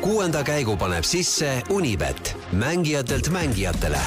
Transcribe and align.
kuuenda 0.00 0.44
käigu 0.44 0.76
paneb 0.76 1.04
sisse 1.04 1.62
Unibet, 1.70 2.36
mängijatelt 2.52 3.28
mängijatele. 3.28 3.98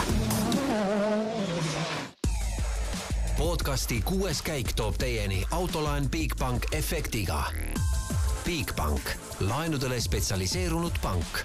podcasti 3.38 4.02
kuues 4.06 4.42
käik 4.42 4.74
toob 4.76 4.96
teieni 4.98 5.44
autolaen 5.52 6.10
Bigbank 6.10 6.64
efektiga. 6.72 7.44
Bigbank, 8.46 9.02
laenudele 9.40 10.00
spetsialiseerunud 10.02 10.94
pank. 11.02 11.40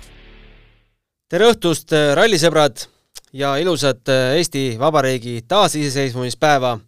tere 1.29 1.47
õhtust, 1.51 1.95
rallisõbrad 2.15 2.87
ja 3.33 3.57
ilusat 3.57 4.09
Eesti 4.37 4.77
Vabariigi 4.79 5.43
taasiseseisvumispäeva 5.49 6.79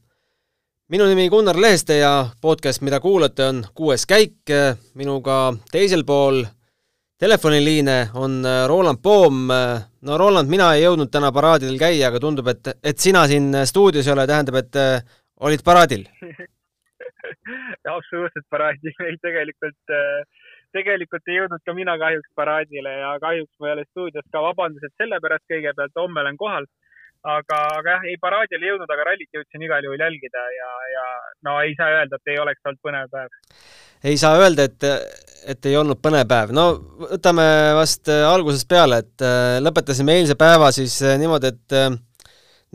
minu 0.88 1.06
nimi 1.06 1.28
Gunnar 1.28 1.60
Leheste 1.60 1.96
ja 1.98 2.28
podcast, 2.40 2.80
mida 2.80 3.00
kuulate, 3.00 3.44
on 3.44 3.64
Kuues 3.74 4.06
käik. 4.06 4.34
minuga 4.94 5.54
teisel 5.72 6.04
pool 6.04 6.44
telefoniliine 7.18 7.96
on 8.14 8.42
Roland 8.68 8.98
Poom. 9.02 9.46
no 10.06 10.18
Roland, 10.18 10.50
mina 10.52 10.72
ei 10.74 10.84
jõudnud 10.84 11.10
täna 11.12 11.32
paraadidel 11.32 11.78
käia, 11.80 12.10
aga 12.10 12.20
tundub, 12.22 12.48
et, 12.52 12.72
et 12.84 12.98
sina 12.98 13.26
siin 13.30 13.54
stuudios 13.66 14.06
ei 14.06 14.14
ole, 14.14 14.26
tähendab, 14.28 14.58
et 14.60 14.80
äh, 14.80 15.16
olid 15.40 15.64
paraadil 15.64 16.04
absoluutselt 17.96 18.46
paraadil, 18.50 18.94
ei 19.08 19.16
tegelikult, 19.22 19.94
äh, 19.94 20.50
tegelikult 20.76 21.30
ei 21.30 21.40
jõudnud 21.40 21.64
ka 21.64 21.74
mina 21.76 21.96
kahjuks 22.00 22.32
paraadile 22.36 22.92
ja 23.00 23.14
kahjuks 23.22 23.54
ma 23.60 23.70
ei 23.70 23.76
ole 23.78 23.86
stuudios 23.90 24.26
ka, 24.30 24.42
vabandused 24.50 24.92
selle 25.00 25.20
pärast 25.24 25.46
kõigepealt, 25.52 25.96
homme 25.96 26.24
olen 26.24 26.36
kohal 26.40 26.68
aga, 27.26 27.58
aga 27.78 27.96
jah, 27.96 28.06
ei 28.10 28.16
paraadil 28.22 28.62
ei 28.62 28.72
jõudnud, 28.72 28.92
aga 28.92 29.08
rallit 29.08 29.34
jõudsin 29.34 29.64
igal 29.66 29.86
juhul 29.86 30.02
jälgida 30.04 30.44
ja, 30.54 30.70
ja 30.92 31.04
no 31.48 31.58
ei 31.64 31.74
saa 31.78 31.92
öelda, 31.98 32.20
et 32.20 32.32
ei 32.32 32.40
oleks 32.42 32.62
olnud 32.64 32.82
põnev 32.84 33.10
päev. 33.12 33.40
Ei 34.04 34.18
saa 34.20 34.36
öelda, 34.40 34.66
et, 34.66 34.84
et 35.46 35.68
ei 35.68 35.76
olnud 35.78 36.00
põnev 36.02 36.26
päev. 36.28 36.52
no 36.56 36.66
võtame 37.12 37.46
vast 37.78 38.10
äh, 38.12 38.24
algusest 38.28 38.68
peale, 38.68 39.02
et 39.04 39.24
äh, 39.24 39.56
lõpetasime 39.64 40.18
eilse 40.18 40.36
päeva 40.38 40.72
siis 40.74 40.98
äh, 41.02 41.16
niimoodi, 41.20 41.54
et 41.54 42.02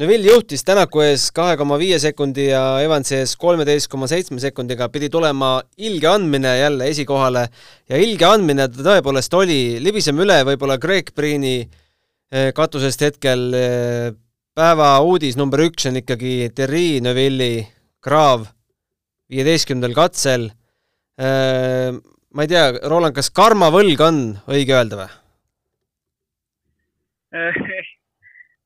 Neville 0.01 0.31
juhtis 0.31 0.63
Tänaku 0.65 1.01
ees 1.03 1.27
kahe 1.35 1.57
koma 1.59 1.75
viie 1.77 1.97
sekundi 2.01 2.47
ja 2.47 2.79
Evansi 2.81 3.17
ees 3.19 3.35
kolmeteist 3.37 3.89
koma 3.91 4.07
seitsme 4.09 4.39
sekundiga, 4.41 4.87
pidi 4.89 5.11
tulema 5.11 5.57
ilge 5.77 6.07
andmine 6.07 6.55
jälle 6.57 6.87
esikohale 6.89 7.43
ja 7.91 7.99
ilge 7.99 8.25
andmine 8.25 8.69
ta 8.71 8.87
tõepoolest 8.87 9.35
oli, 9.37 9.59
libiseme 9.83 10.23
üle 10.23 10.39
võib-olla 10.47 10.79
Greg 10.81 11.11
Priini 11.13 11.59
katusest 12.55 13.03
hetkel 13.03 13.51
päeva 14.55 14.93
uudis 15.03 15.37
number 15.39 15.61
üks 15.67 15.85
on 15.91 15.99
ikkagi 15.99 16.49
Terri 16.55 17.01
Neuvilli 17.03 17.67
kraav 18.03 18.47
viieteistkümnendal 19.31 19.95
katsel. 19.95 20.49
Äh, 21.21 21.93
ma 22.33 22.45
ei 22.45 22.51
tea, 22.51 22.65
Roland, 22.89 23.15
kas 23.17 23.31
karmavõlg 23.35 24.03
on 24.05 24.21
õige 24.49 24.75
öelda 24.77 25.01
või? 25.01 25.09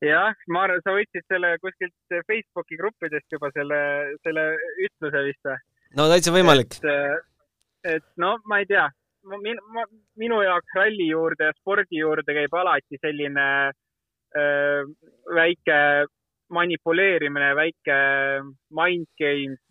jah, 0.09 0.33
ma 0.49 0.65
arvan, 0.65 0.81
sa 0.81 0.95
võtsid 0.95 1.25
selle 1.29 1.55
kuskilt 1.61 2.19
Facebooki 2.25 2.79
gruppidest 2.79 3.35
juba 3.35 3.51
selle, 3.53 3.79
selle 4.25 4.45
ütluse 4.87 5.25
vist 5.27 5.49
või? 5.49 5.57
no 5.99 6.07
täitsa 6.09 6.33
võimalik. 6.33 6.79
et 7.85 8.07
no 8.21 8.35
ma 8.49 8.63
ei 8.63 8.69
tea, 8.69 8.87
minu 10.17 10.41
jaoks 10.41 10.77
ralli 10.77 11.11
juurde 11.11 11.51
ja 11.51 11.57
spordi 11.59 12.01
juurde 12.01 12.33
käib 12.37 12.57
alati 12.57 12.97
selline 13.01 13.45
äh, 13.69 13.75
Äh, 14.35 14.83
väike 15.31 16.05
manipuleerimine, 16.51 17.55
väike 17.55 17.95
mind 18.69 19.07
games 19.15 19.59
äh, 19.59 19.64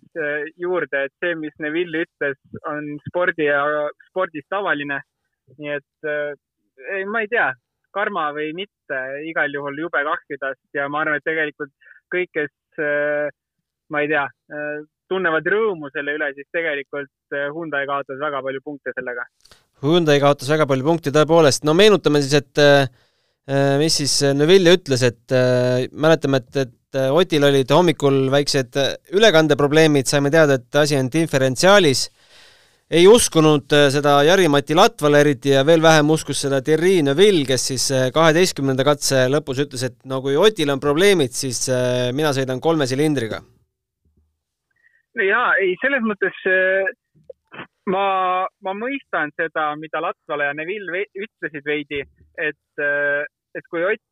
juurde, 0.60 1.04
et 1.06 1.12
see, 1.22 1.34
mis 1.38 1.54
Neville 1.62 2.04
ütles, 2.06 2.38
on 2.70 2.94
spordi 3.08 3.48
ja 3.48 3.64
spordis 4.10 4.46
tavaline. 4.52 5.00
nii 5.58 5.74
et 5.74 6.08
äh, 6.08 6.32
ei, 6.96 7.04
ma 7.04 7.20
ei 7.24 7.28
tea, 7.28 7.50
karma 7.94 8.30
või 8.36 8.52
mitte, 8.56 9.00
igal 9.28 9.52
juhul 9.52 9.76
jube 9.84 10.00
kahju 10.06 10.38
tast 10.40 10.62
ja 10.74 10.88
ma 10.88 11.02
arvan, 11.02 11.20
et 11.20 11.26
tegelikult 11.26 11.70
kõik, 12.14 12.30
kes 12.34 12.80
ma 13.92 14.00
ei 14.02 14.08
tea, 14.10 14.24
tunnevad 15.12 15.46
rõõmu 15.46 15.90
selle 15.94 16.16
üle, 16.16 16.32
siis 16.34 16.48
tegelikult 16.50 17.36
Hyundai 17.54 17.84
kaotas 17.86 18.18
väga 18.18 18.40
palju 18.42 18.62
punkte 18.64 18.94
sellega. 18.96 19.26
Hyundai 19.84 20.16
kaotas 20.22 20.50
väga 20.50 20.66
palju 20.66 20.88
punkte 20.88 21.12
tõepoolest, 21.14 21.62
no 21.68 21.76
meenutame 21.76 22.24
siis, 22.24 22.40
et 22.40 22.62
Äh, 23.44 23.76
mis 23.76 23.92
siis 24.00 24.22
äh, 24.24 24.32
Neville 24.32 24.72
ütles, 24.72 25.02
et 25.04 25.32
äh, 25.36 25.84
mäletame, 25.92 26.40
et, 26.40 26.56
et 26.62 26.72
Otil 26.94 27.44
olid 27.48 27.70
hommikul 27.74 28.28
väiksed 28.32 28.76
ülekandeprobleemid, 29.16 30.08
saime 30.08 30.30
teada, 30.34 30.58
et 30.60 30.78
asi 30.80 30.98
on 30.98 31.10
diferentsiaalis, 31.12 32.04
ei 32.94 33.06
uskunud 33.08 33.72
seda 33.90 34.18
Jari-Mati 34.26 34.76
Latvale 34.78 35.22
eriti 35.24 35.54
ja 35.54 35.64
veel 35.66 35.82
vähem 35.82 36.10
uskus 36.14 36.44
seda 36.44 36.60
Thierry 36.62 37.00
Neuville, 37.02 37.46
kes 37.48 37.66
siis 37.72 37.86
kaheteistkümnenda 38.14 38.84
katse 38.86 39.24
lõpus 39.32 39.64
ütles, 39.64 39.86
et 39.88 39.96
no 40.06 40.20
kui 40.22 40.36
Otil 40.36 40.70
on 40.70 40.82
probleemid, 40.82 41.32
siis 41.34 41.64
mina 42.14 42.34
sõidan 42.36 42.60
kolme 42.62 42.86
silindriga. 42.86 43.40
jaa, 45.18 45.48
ei, 45.62 45.74
selles 45.82 46.04
mõttes 46.06 46.38
ma, 47.90 48.06
ma 48.62 48.74
mõistan 48.76 49.32
seda, 49.38 49.72
mida 49.80 50.02
Latvale 50.04 50.50
ja 50.50 50.56
Neville 50.56 51.06
ütlesid 51.14 51.64
veidi, 51.66 52.04
et 52.38 52.84
et 53.54 53.66
kui 53.70 53.84
Ott 53.86 54.02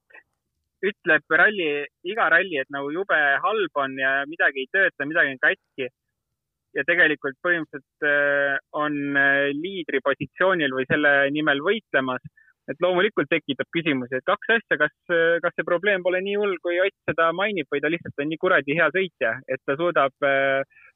ütleb 0.82 1.37
ralli, 1.38 1.87
iga 2.09 2.28
ralli, 2.32 2.59
et 2.59 2.70
nagu 2.75 2.91
jube 2.91 3.19
halb 3.44 3.82
on 3.84 3.98
ja 4.00 4.22
midagi 4.28 4.65
ei 4.65 4.70
tööta, 4.75 5.06
midagi 5.06 5.37
on 5.37 5.43
katki 5.43 5.88
ja 6.76 6.84
tegelikult 6.88 7.38
põhimõtteliselt 7.44 8.06
äh, 8.09 8.60
on 8.76 9.19
äh, 9.19 9.50
liidri 9.56 10.00
positsioonil 10.04 10.72
või 10.76 10.87
selle 10.88 11.12
nimel 11.34 11.60
võitlemas, 11.65 12.25
et 12.70 12.78
loomulikult 12.81 13.28
tekitab 13.28 13.69
küsimusi, 13.75 14.16
et 14.16 14.26
kaks 14.28 14.54
asja, 14.56 14.78
kas, 14.81 14.94
äh, 15.12 15.37
kas 15.44 15.54
see 15.56 15.69
probleem 15.69 16.04
pole 16.04 16.22
nii 16.25 16.38
hull, 16.41 16.56
kui 16.65 16.81
Ott 16.82 16.97
seda 17.10 17.31
mainib 17.37 17.69
või 17.72 17.82
ta 17.84 17.93
lihtsalt 17.93 18.25
on 18.25 18.32
nii 18.32 18.41
kuradi 18.41 18.78
hea 18.78 18.88
sõitja, 18.94 19.34
et 19.49 19.62
ta 19.69 19.76
suudab, 19.78 20.16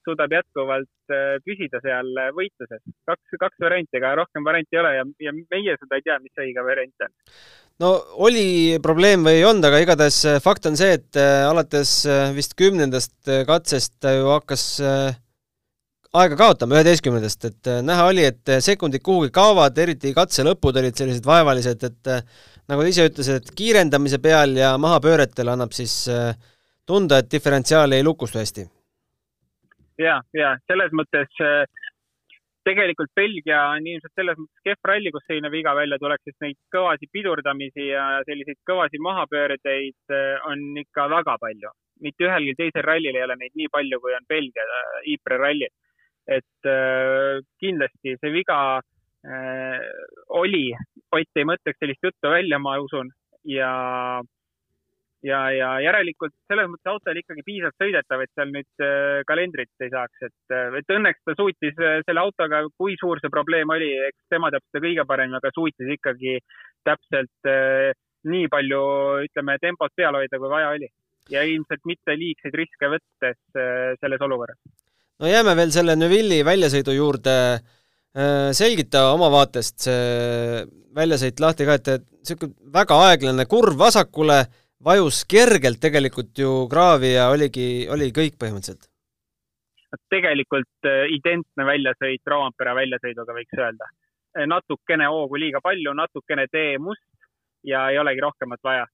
suudab 0.06 0.32
jätkuvalt 0.32 1.14
püsida 1.44 1.82
seal 1.84 2.08
võitluses. 2.34 2.82
kaks, 3.10 3.38
kaks 3.42 3.62
varianti, 3.62 4.00
ega 4.00 4.14
rohkem 4.22 4.46
varianti 4.46 4.78
ei 4.78 4.82
ole 4.82 4.96
ja, 4.96 5.06
ja 5.28 5.36
meie 5.36 5.76
seda 5.82 5.98
ei 5.98 6.06
tea, 6.06 6.20
mis 6.22 6.34
see 6.34 6.48
õige 6.48 6.64
variant 6.66 7.08
on 7.08 7.16
no 7.82 7.92
oli 8.24 8.78
probleem 8.82 9.26
või 9.26 9.40
ei 9.40 9.46
olnud, 9.48 9.66
aga 9.68 9.82
igatahes 9.82 10.22
äh, 10.28 10.40
fakt 10.42 10.68
on 10.70 10.78
see, 10.78 10.96
et 10.98 11.20
äh, 11.20 11.44
alates 11.48 11.98
äh, 12.08 12.30
vist 12.36 12.56
kümnendast 12.58 13.16
katsest 13.48 13.96
ta 14.00 14.14
ju 14.16 14.28
hakkas 14.30 14.66
aega 16.16 16.36
kaotama, 16.38 16.78
üheteistkümnendast, 16.78 17.48
et 17.50 17.70
näha 17.84 18.06
oli, 18.08 18.24
et 18.24 18.52
sekundid 18.64 19.02
kuhugi 19.04 19.28
kaovad, 19.34 19.76
eriti 19.82 20.14
katse 20.16 20.46
lõpud 20.46 20.78
olid 20.80 20.96
sellised 20.96 21.26
vaevalised, 21.28 21.82
et 21.84 22.12
nagu 22.70 22.80
ta 22.80 22.88
ise 22.88 23.04
ütles, 23.10 23.28
et 23.34 23.50
kiirendamise 23.58 24.22
peal 24.24 24.56
ja 24.56 24.70
mahapööretel 24.80 25.52
annab 25.52 25.76
siis 25.76 26.06
tunda, 26.88 27.20
et 27.20 27.28
diferentsiaal 27.32 27.92
ei 27.92 28.06
lukustu 28.06 28.40
hästi. 28.40 28.64
ja, 29.98 30.20
ja 30.36 30.54
selles 30.70 30.92
mõttes 30.96 31.40
äh, 31.44 31.64
tegelikult 32.66 33.12
Belgia 33.14 33.60
on 33.76 33.86
ilmselt 33.86 34.14
selles 34.18 34.38
mõttes 34.40 34.64
kehv 34.66 34.90
ralli, 34.90 35.12
kus 35.14 35.24
selline 35.26 35.50
viga 35.52 35.74
välja 35.78 35.98
tuleks, 36.02 36.24
sest 36.26 36.42
neid 36.44 36.58
kõvasi 36.74 37.08
pidurdamisi 37.14 37.88
ja 37.92 38.06
selliseid 38.26 38.58
kõvasi 38.68 39.00
mahapöördeid 39.06 40.14
äh, 40.14 40.46
on 40.50 40.64
ikka 40.82 41.08
väga 41.12 41.36
palju. 41.42 41.74
mitte 42.04 42.26
ühelgi 42.26 42.52
teisel 42.58 42.84
rallil 42.84 43.16
ei 43.16 43.22
ole 43.24 43.36
neid 43.40 43.54
nii 43.56 43.70
palju, 43.72 44.00
kui 44.00 44.12
on 44.12 44.26
Belgia 44.28 44.64
äh, 44.64 45.12
Ypres 45.14 45.40
rallil. 45.40 45.72
et 46.26 46.68
äh, 46.68 47.40
kindlasti 47.62 48.18
see 48.20 48.34
viga 48.34 48.60
oli, 50.38 50.70
Ott 51.16 51.38
ei 51.40 51.46
mõtleks 51.48 51.80
sellist 51.80 52.04
juttu 52.04 52.30
välja, 52.30 52.58
ma 52.62 52.76
usun, 52.78 53.08
ja 53.42 53.70
ja, 55.24 55.40
ja 55.54 55.68
järelikult 55.84 56.34
selles 56.50 56.68
mõttes 56.70 56.90
autol 56.90 57.20
ikkagi 57.20 57.44
piisavalt 57.46 57.80
sõidetav, 57.80 58.22
et 58.22 58.32
seal 58.36 58.52
nüüd 58.52 58.84
äh, 58.84 59.20
kalendrit 59.28 59.84
ei 59.84 59.92
saaks, 59.92 60.26
et, 60.28 60.54
äh, 60.54 60.76
et 60.80 60.94
õnneks 60.96 61.22
ta 61.24 61.36
suutis 61.38 61.78
äh, 61.80 62.00
selle 62.06 62.24
autoga, 62.24 62.64
kui 62.76 62.96
suur 63.00 63.20
see 63.22 63.32
probleem 63.32 63.70
oli, 63.72 63.92
eks 64.08 64.32
tema 64.32 64.50
teab 64.52 64.64
seda 64.68 64.84
kõige 64.84 65.06
paremini, 65.08 65.38
aga 65.40 65.52
suutis 65.54 65.94
ikkagi 65.96 66.38
täpselt 66.86 67.50
nii 68.26 68.46
palju, 68.50 68.80
ütleme, 69.26 69.56
tempot 69.62 69.92
peal 69.98 70.18
hoida, 70.18 70.38
kui 70.38 70.50
vaja 70.50 70.70
oli. 70.74 70.88
ja 71.30 71.42
ilmselt 71.42 71.82
mitte 71.90 72.14
liigseid 72.14 72.54
riske 72.54 72.86
võttes 72.86 73.38
selles 73.98 74.20
olukorras. 74.22 74.58
no 75.18 75.26
jääme 75.26 75.56
veel 75.58 75.72
selle 75.74 75.96
Neuvilli 75.98 76.44
väljasõidu 76.46 76.94
juurde. 76.94 77.34
selgita 78.54 79.10
oma 79.12 79.26
vaatest 79.30 79.88
see 79.88 80.62
väljasõit 80.96 81.40
lahti 81.42 81.66
ka, 81.66 81.74
et 81.74 82.06
niisugune 82.22 82.54
väga 82.72 83.00
aeglane 83.08 83.44
kurv 83.50 83.76
vasakule 83.78 84.38
vajus 84.84 85.24
kergelt 85.28 85.80
tegelikult 85.80 86.38
ju 86.38 86.66
kraavi 86.70 87.14
ja 87.14 87.30
oligi, 87.32 87.86
oli 87.90 88.10
kõik 88.12 88.36
põhimõtteliselt. 88.40 88.90
tegelikult 90.12 90.88
äh, 90.88 91.06
identne 91.14 91.64
väljasõit 91.64 92.28
Roompere 92.28 92.74
väljasõiduga, 92.76 93.32
võiks 93.32 93.56
öelda. 93.56 93.88
Äh, 94.36 94.44
natukene 94.46 95.06
hoogu 95.08 95.38
liiga 95.40 95.62
palju, 95.64 95.94
natukene 95.96 96.46
tee 96.52 96.76
must 96.78 97.06
ja 97.64 97.88
ei 97.90 97.98
olegi 97.98 98.20
rohkemat 98.20 98.60
vaja. 98.62 98.84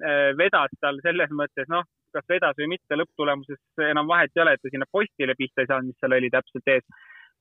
Äh, 0.00 0.32
vedas 0.38 0.72
tal 0.80 1.00
selles 1.04 1.30
mõttes, 1.30 1.68
noh, 1.68 1.84
kas 2.14 2.24
vedas 2.28 2.56
või 2.56 2.72
mitte, 2.74 2.96
lõpptulemuses 2.96 3.90
enam 3.90 4.08
vahet 4.08 4.32
ei 4.36 4.42
ole, 4.42 4.54
et 4.56 4.62
ta 4.62 4.72
sinna 4.72 4.88
postile 4.90 5.36
pihta 5.36 5.62
ei 5.62 5.68
saanud, 5.68 5.92
mis 5.92 6.00
seal 6.00 6.16
oli 6.16 6.30
täpselt 6.32 6.72
ees. 6.72 6.86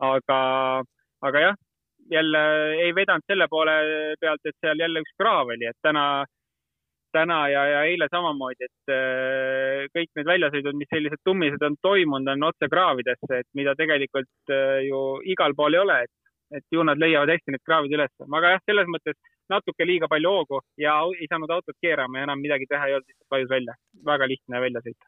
aga, 0.04 0.40
aga 1.25 1.40
jah, 1.42 1.56
jälle 2.12 2.42
ei 2.83 2.92
vedanud 2.95 3.24
selle 3.28 3.48
poole 3.50 3.78
pealt, 4.19 4.44
et 4.45 4.57
seal 4.62 4.83
jälle 4.83 5.01
üks 5.01 5.16
kraav 5.18 5.54
oli, 5.56 5.66
et 5.66 5.80
täna, 5.81 6.25
täna 7.18 7.40
ja, 7.52 7.64
ja 7.74 7.81
eile 7.90 8.08
samamoodi, 8.12 8.69
et 8.69 8.94
äh, 8.94 9.88
kõik 9.96 10.12
need 10.19 10.30
väljasõidud, 10.30 10.78
mis 10.80 10.92
sellised 10.94 11.24
tummised 11.28 11.66
on 11.68 11.75
toimunud, 11.84 12.31
on 12.36 12.48
otse 12.52 12.69
kraavidesse, 12.72 13.42
et 13.42 13.50
mida 13.58 13.75
tegelikult 13.80 14.54
äh, 14.54 14.86
ju 14.88 15.02
igal 15.34 15.58
pool 15.58 15.78
ei 15.78 15.84
ole, 15.84 16.00
et, 16.06 16.16
et 16.62 16.78
ju 16.78 16.86
nad 16.88 17.02
leiavad 17.02 17.34
hästi 17.34 17.56
need 17.56 17.66
kraavid 17.68 17.98
üles. 18.00 18.14
aga 18.28 18.56
jah, 18.56 18.64
selles 18.69 18.90
mõttes 18.94 19.18
natuke 19.52 19.88
liiga 19.88 20.10
palju 20.12 20.31
hoogu 20.38 20.64
ja 20.81 20.98
ei 21.19 21.28
saanud 21.30 21.52
autot 21.58 21.78
keerama 21.81 22.19
ja 22.19 22.28
enam 22.28 22.42
midagi 22.44 22.68
teha 22.69 22.88
ei 22.90 22.98
olnud, 22.98 23.08
lihtsalt 23.08 23.38
vajus 23.38 23.54
välja. 23.54 23.78
väga 24.06 24.28
lihtne 24.34 24.62
välja 24.62 24.84
sõita 24.84 25.08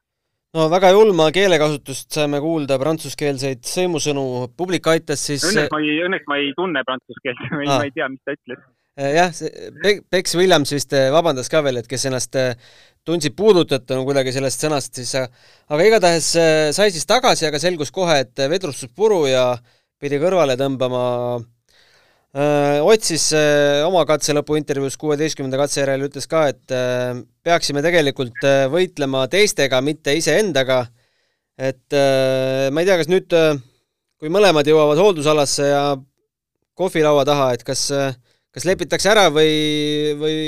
no 0.57 0.65
väga 0.71 0.91
julma 0.95 1.29
keelekasutust 1.35 2.15
saime 2.17 2.39
kuulda, 2.41 2.79
prantsuskeelseid 2.81 3.61
sõimusõnu, 3.69 4.23
publik 4.57 4.87
aitas 4.89 5.25
siis 5.29 5.45
õnneks 5.45 5.73
ma 5.73 5.81
ei, 5.83 5.99
õnneks 6.07 6.29
ma 6.31 6.39
ei 6.41 6.51
tunne 6.57 6.83
prantsuse 6.87 7.25
keelt 7.25 7.43
ah., 7.45 7.57
ma 7.77 7.83
ei 7.85 7.93
tea, 7.95 8.09
mis 8.09 8.23
ta 8.25 8.35
ütles. 8.37 8.63
Eh, 8.99 9.13
jah, 9.15 9.29
see 9.31 10.01
Bex 10.11 10.33
Williams 10.35 10.73
vist 10.75 10.91
eh, 10.91 11.07
vabandas 11.13 11.47
ka 11.47 11.61
veel, 11.63 11.77
et 11.79 11.87
kes 11.87 12.03
ennast 12.09 12.35
eh, 12.35 12.49
tundsid 13.07 13.31
puudutatuna 13.37 14.03
kuidagi 14.03 14.33
sellest 14.35 14.65
sõnast, 14.65 14.97
siis 14.99 15.13
aga 15.15 15.85
igatahes 15.87 16.25
sai 16.75 16.89
siis 16.91 17.07
tagasi, 17.07 17.45
aga 17.47 17.61
selgus 17.63 17.93
kohe, 17.95 18.17
et 18.25 18.41
vedrustus 18.51 18.91
puru 18.91 19.21
ja 19.29 19.53
pidi 20.03 20.19
kõrvale 20.19 20.57
tõmbama 20.59 21.03
äh, 21.39 22.83
otsis 22.83 23.29
oma 23.87 24.03
katse 24.09 24.35
lõpu 24.35 24.59
intervjuus 24.59 24.99
kuueteistkümnenda 24.99 25.61
katse 25.61 25.79
järel, 25.79 26.03
ütles 26.09 26.27
ka, 26.27 26.49
et 26.51 26.75
peaksime 27.47 27.81
tegelikult 27.85 28.43
võitlema 28.73 29.23
teistega, 29.31 29.79
mitte 29.79 30.17
iseendaga. 30.19 30.81
et 31.55 31.95
ma 31.95 32.83
ei 32.83 32.89
tea, 32.89 32.99
kas 32.99 33.07
nüüd, 33.07 33.31
kui 34.19 34.31
mõlemad 34.33 34.67
jõuavad 34.67 34.99
hooldusalasse 34.99 35.71
ja 35.71 35.83
kohvilaua 36.75 37.23
taha, 37.27 37.53
et 37.55 37.63
kas, 37.63 37.87
kas 38.55 38.65
lepitakse 38.65 39.11
ära 39.11 39.27
või, 39.33 39.53
või, 40.19 40.39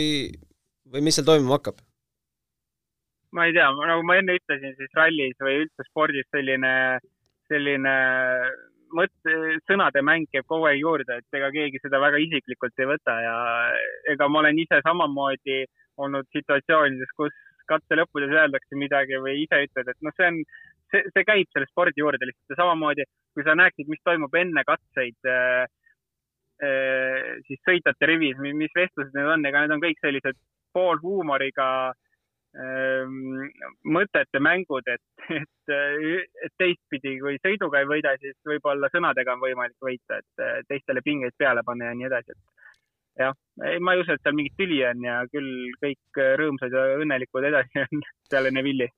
või 0.91 1.05
mis 1.05 1.17
seal 1.17 1.27
toimuma 1.27 1.59
hakkab? 1.59 1.81
ma 3.31 3.45
ei 3.47 3.53
tea, 3.55 3.69
nagu 3.71 4.03
ma 4.03 4.17
enne 4.19 4.35
ütlesin, 4.35 4.73
siis 4.75 4.91
rallis 4.97 5.37
või 5.39 5.61
üldse 5.63 5.85
spordis 5.87 6.27
selline, 6.35 6.73
selline 7.47 7.93
mõte, 8.95 9.35
sõnade 9.69 10.03
mäng 10.03 10.27
käib 10.33 10.47
kogu 10.51 10.67
aeg 10.67 10.81
juurde, 10.81 11.21
et 11.21 11.39
ega 11.39 11.47
keegi 11.55 11.79
seda 11.83 12.01
väga 12.03 12.19
isiklikult 12.25 12.83
ei 12.83 12.89
võta 12.89 13.15
ja 13.23 13.37
ega 14.11 14.27
ma 14.27 14.41
olen 14.43 14.59
ise 14.59 14.81
samamoodi 14.83 15.63
olnud 16.01 16.27
situatsioonides, 16.35 17.15
kus 17.15 17.35
katse 17.71 17.95
lõppudes 17.95 18.33
öeldakse 18.35 18.75
midagi 18.75 19.19
või 19.23 19.45
ise 19.45 19.63
ütled, 19.67 19.91
et 19.93 20.03
noh, 20.03 20.15
see 20.17 20.27
on, 20.27 20.41
see, 20.91 21.03
see 21.15 21.27
käib 21.27 21.47
selle 21.53 21.69
spordi 21.71 22.03
juurde 22.03 22.27
lihtsalt 22.27 22.55
ja 22.55 22.63
samamoodi, 22.63 23.07
kui 23.31 23.47
sa 23.47 23.55
näeksid, 23.55 23.87
mis 23.91 24.03
toimub 24.03 24.35
enne 24.35 24.65
katseid 24.67 25.31
äh, 25.31 25.63
siis 27.47 27.61
sõitjate 27.65 28.05
rivis, 28.05 28.37
mis 28.37 28.73
vestlused 28.75 29.15
need 29.17 29.29
on, 29.33 29.45
ega 29.49 29.63
need 29.63 29.73
on 29.73 29.81
kõik 29.81 29.97
sellised 30.03 30.37
poolhuumoriga 30.75 31.67
äh, 31.89 32.11
Ehm, 32.51 33.45
mõtete 33.87 34.39
mängud, 34.43 34.87
et, 34.91 35.03
et, 35.39 35.71
et 35.71 36.53
teistpidi, 36.59 37.13
kui 37.21 37.37
sõiduga 37.39 37.79
ei 37.79 37.87
võida, 37.87 38.11
siis 38.19 38.35
võib-olla 38.47 38.89
sõnadega 38.91 39.37
on 39.37 39.43
võimalik 39.45 39.77
võita, 39.79 40.19
et 40.19 40.65
teistele 40.67 41.03
pingeid 41.05 41.37
peale 41.39 41.63
panna 41.63 41.91
ja 41.91 41.95
nii 41.95 42.09
edasi, 42.09 42.35
et 42.35 43.23
jah, 43.23 43.37
ma 43.79 43.95
ei 43.95 44.03
usu, 44.03 44.11
et 44.11 44.23
seal 44.25 44.35
mingit 44.35 44.57
tüli 44.59 44.81
on 44.83 45.07
ja 45.07 45.21
küll 45.31 45.71
kõik 45.79 46.21
rõõmsad 46.43 46.75
ja 46.75 46.83
õnnelikud 46.99 47.47
edasi 47.53 47.83
on 47.85 48.03
peale 48.33 48.51
Neville'i. 48.51 48.91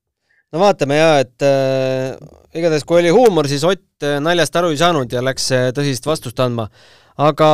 No 0.53 0.61
vaatame 0.61 0.99
ja, 0.99 1.11
et 1.23 1.45
äh, 1.47 2.13
igatahes 2.53 2.85
kui 2.85 3.01
oli 3.01 3.11
huumor, 3.13 3.49
siis 3.49 3.65
Ott 3.67 4.05
naljast 4.21 4.55
aru 4.59 4.73
ei 4.73 4.77
saanud 4.77 5.11
ja 5.11 5.21
läks 5.23 5.47
tõsist 5.73 6.05
vastust 6.05 6.39
andma. 6.43 6.67
aga 7.17 7.49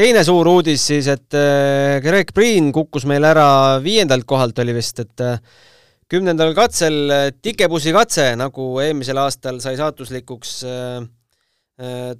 teine 0.00 0.22
suur 0.26 0.48
uudis 0.50 0.82
siis, 0.90 1.08
et 1.10 1.36
äh, 1.36 1.98
Greg 2.04 2.32
Priin 2.36 2.70
kukkus 2.74 3.06
meil 3.08 3.24
ära 3.26 3.78
viiendalt 3.82 4.26
kohalt 4.28 4.58
oli 4.62 4.74
vist, 4.76 5.02
et 5.02 5.24
äh, 5.24 5.40
kümnendal 6.10 6.54
katsel 6.56 7.00
äh, 7.12 7.26
tikebussi 7.36 7.94
katse, 7.96 8.30
nagu 8.40 8.72
eelmisel 8.82 9.20
aastal 9.22 9.62
sai 9.62 9.78
saatuslikuks 9.80 10.60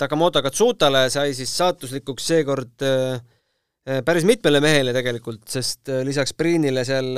Takamoto 0.00 0.40
Katsutale, 0.40 1.02
sai 1.12 1.34
siis 1.36 1.50
saatuslikuks 1.52 2.28
seekord 2.30 2.84
päris 4.06 4.24
mitmele 4.24 4.62
mehele 4.64 4.94
tegelikult, 4.96 5.42
sest 5.52 5.90
lisaks 6.06 6.32
Priinile 6.32 6.80
seal 6.88 7.10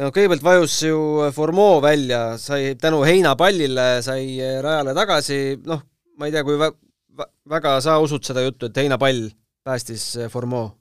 no 0.00 0.10
kõigepealt 0.14 0.44
vajus 0.44 0.76
ju 0.88 0.98
Formeau 1.36 1.80
välja, 1.84 2.36
sai 2.40 2.74
tänu 2.80 3.02
heinapallile, 3.06 3.88
sai 4.04 4.36
rajale 4.64 4.94
tagasi, 4.96 5.40
noh, 5.66 5.82
ma 6.18 6.28
ei 6.28 6.34
tea, 6.34 6.44
kui 6.44 6.58
väga 7.48 7.78
sa 7.84 7.98
usud 8.04 8.24
seda 8.26 8.44
juttu, 8.44 8.68
et 8.68 8.82
heinapall 8.82 9.28
päästis 9.66 10.04
eh, 10.16 10.30
Formeau? 10.32 10.74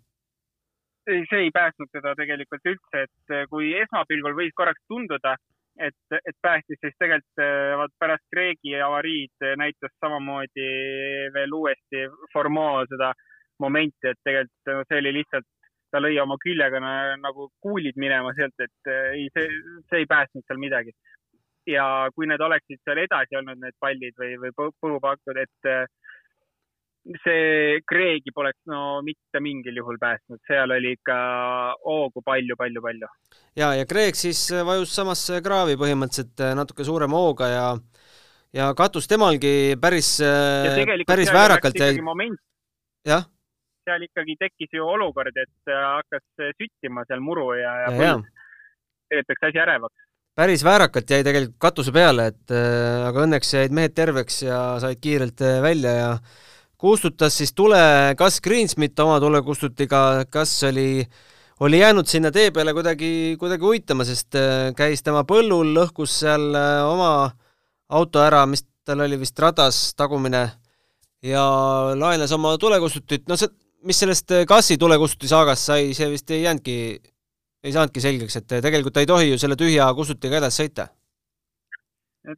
ei, 1.06 1.22
see 1.30 1.44
ei 1.46 1.52
päästnud 1.54 1.92
teda 1.94 2.16
tegelikult 2.18 2.72
üldse, 2.72 3.04
et 3.06 3.36
eh, 3.36 3.46
kui 3.52 3.74
esmapilgul 3.78 4.36
võis 4.38 4.56
korraks 4.58 4.82
tunduda, 4.90 5.36
et, 5.78 6.18
et 6.18 6.38
päästis, 6.42 6.80
siis 6.82 6.96
tegelikult 6.98 7.44
eh, 7.46 7.76
vaat 7.82 7.94
pärast 8.02 8.26
Kreegi 8.34 8.76
avariid 8.82 9.48
näitas 9.62 9.94
samamoodi 10.02 10.70
veel 11.36 11.54
uuesti 11.60 12.08
Formeau 12.34 12.84
seda 12.90 13.14
momenti, 13.62 14.12
et 14.12 14.20
tegelikult 14.28 14.90
see 14.90 15.02
oli 15.04 15.14
lihtsalt, 15.22 15.48
ta 15.96 16.04
lõi 16.04 16.18
oma 16.22 16.38
küljega 16.42 16.82
nagu 17.24 17.50
kuulid 17.64 18.00
minema 18.02 18.34
sealt, 18.38 18.56
et 18.60 18.94
ei, 19.16 19.30
see, 19.36 19.52
see 19.90 20.04
ei 20.04 20.10
päästnud 20.12 20.44
seal 20.46 20.60
midagi. 20.62 20.96
ja 21.66 21.86
kui 22.14 22.28
need 22.30 22.42
oleksid 22.46 22.84
seal 22.86 23.00
edasi 23.02 23.40
olnud, 23.40 23.58
need 23.58 23.74
pallid 23.82 24.20
või, 24.22 24.36
või 24.42 24.52
purupakud, 24.84 25.40
et 25.42 25.70
see 27.24 27.80
Kreegi 27.86 28.34
poleks 28.34 28.60
no 28.70 29.02
mitte 29.06 29.42
mingil 29.42 29.78
juhul 29.78 29.98
päästnud, 30.02 30.42
seal 30.50 30.74
oli 30.74 30.96
ikka 30.98 31.18
hoogu 31.86 32.22
palju-palju-palju. 32.26 33.10
ja, 33.56 33.74
ja 33.80 33.86
Kreek 33.90 34.18
siis 34.20 34.42
vajus 34.66 34.96
samasse 35.00 35.42
kraavi 35.46 35.78
põhimõtteliselt 35.82 36.46
natuke 36.58 36.88
suurema 36.88 37.24
hooga 37.24 37.50
ja 37.50 37.68
ja 38.56 38.72
katus 38.78 39.08
temalgi 39.12 39.76
päris, 39.82 40.18
päris 41.08 41.34
väärakalt 41.34 41.80
jäi. 41.80 41.96
jah. 43.06 43.26
Seal 43.86 44.08
ikkagi 44.08 44.38
tekkis 44.40 44.74
ju 44.76 44.88
olukord, 44.96 45.36
et 45.38 45.72
äh, 45.72 45.86
hakkas 46.00 46.50
süttima 46.58 47.06
seal 47.10 47.22
muru 47.24 47.54
ja, 47.60 47.76
ja, 47.86 47.94
ja 47.94 48.18
tegelikult 49.12 49.48
asi 49.50 49.62
ärevaks. 49.62 50.02
Päris 50.36 50.66
väärakalt 50.68 51.10
jäi 51.10 51.24
tegelikult 51.24 51.62
katuse 51.64 51.94
peale, 51.96 52.28
et 52.34 52.52
äh, 52.52 53.06
aga 53.08 53.24
õnneks 53.24 53.54
jäid 53.56 53.76
mehed 53.76 53.96
terveks 53.96 54.42
ja 54.44 54.60
said 54.84 55.00
kiirelt 55.04 55.46
välja 55.64 55.94
ja 55.96 56.10
kustutas 56.78 57.38
siis 57.38 57.54
tule 57.56 57.80
kas 58.18 58.42
Greensmit 58.44 59.00
oma 59.00 59.20
tulekustutiga, 59.24 60.26
kas 60.30 60.52
oli, 60.68 61.06
oli 61.64 61.80
jäänud 61.80 62.10
sinna 62.10 62.32
tee 62.36 62.52
peale 62.52 62.74
kuidagi, 62.76 63.38
kuidagi 63.40 63.70
uitama, 63.70 64.06
sest 64.08 64.36
äh, 64.40 64.74
käis 64.78 65.04
tema 65.06 65.24
põllul, 65.28 65.74
lõhkus 65.78 66.20
seal 66.26 66.52
äh, 66.52 66.84
oma 66.86 67.32
auto 67.90 68.22
ära, 68.24 68.44
mis 68.50 68.66
tal 68.86 69.02
oli 69.06 69.18
vist 69.22 69.40
radas 69.40 69.94
tagumine, 69.98 70.44
ja 71.26 71.44
laenas 71.98 72.34
oma 72.36 72.56
tulekustutit, 72.62 73.26
no 73.30 73.38
see, 73.40 73.50
mis 73.86 74.00
sellest 74.02 74.34
Kassi 74.50 74.78
tulekustuti 74.82 75.30
saagast 75.30 75.70
sai, 75.72 75.94
see 75.98 76.10
vist 76.12 76.32
ei 76.34 76.44
jäänudki, 76.44 76.76
ei 77.64 77.74
saanudki 77.74 78.04
selgeks, 78.04 78.40
et 78.42 78.56
tegelikult 78.66 78.96
ta 78.96 79.04
ei 79.04 79.10
tohi 79.10 79.32
ju 79.32 79.42
selle 79.42 79.58
tühja 79.60 79.88
kustutiga 79.98 80.40
edasi 80.42 80.66
sõita 80.66 80.90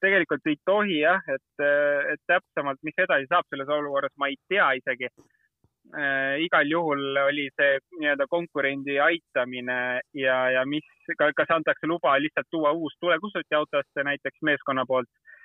tegelikult 0.02 0.44
ei 0.52 0.58
tohi 0.66 1.00
jah, 1.00 1.24
et, 1.32 1.66
et 2.12 2.22
täpsemalt, 2.28 2.80
mis 2.84 2.98
edasi 3.00 3.30
saab 3.30 3.48
selles 3.48 3.70
olukorras, 3.72 4.12
ma 4.20 4.28
ei 4.28 4.36
tea 4.52 4.68
isegi 4.82 5.08
äh,. 5.08 6.36
igal 6.44 6.68
juhul 6.68 7.22
oli 7.24 7.48
see 7.56 7.78
nii-öelda 8.02 8.28
konkurendi 8.28 9.00
aitamine 9.00 10.02
ja, 10.14 10.38
ja 10.58 10.66
mis, 10.68 10.88
kas 11.16 11.56
antakse 11.56 11.88
luba 11.88 12.18
lihtsalt 12.20 12.52
tuua 12.52 12.76
uus 12.76 12.98
tulekustuti 13.00 13.56
autosse 13.56 14.04
näiteks 14.04 14.44
meeskonna 14.44 14.84
poolt 14.88 15.08
äh, 15.08 15.37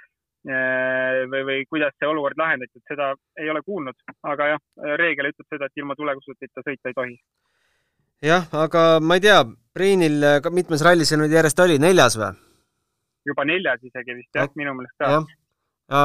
või, 0.43 1.43
või 1.47 1.59
kuidas 1.71 1.95
see 1.99 2.09
olukord 2.11 2.39
lahendati, 2.39 2.81
et 2.81 2.95
seda 2.95 3.13
ei 3.39 3.51
ole 3.51 3.63
kuulnud, 3.63 3.95
aga 4.27 4.49
jah, 4.55 4.63
reegel 4.99 5.31
ütleb 5.31 5.47
seda, 5.55 5.69
et 5.69 5.83
ilma 5.83 5.95
tulekustutita 5.99 6.65
sõita 6.67 6.91
ei 6.91 6.97
tohi. 6.97 7.19
jah, 8.27 8.49
aga 8.65 8.87
ma 9.01 9.21
ei 9.21 9.27
tea, 9.29 9.45
Priinil 9.73 10.19
mitmes 10.53 10.83
rallis 10.85 11.09
see 11.09 11.21
nüüd 11.21 11.33
järjest 11.33 11.63
oli, 11.63 11.79
neljas 11.81 12.19
või? 12.19 12.35
juba 13.27 13.45
neljas 13.47 13.83
isegi 13.87 14.17
vist 14.19 14.37
jah, 14.37 14.51
minu 14.59 14.75
meelest 14.77 14.99
ka. 14.99 15.23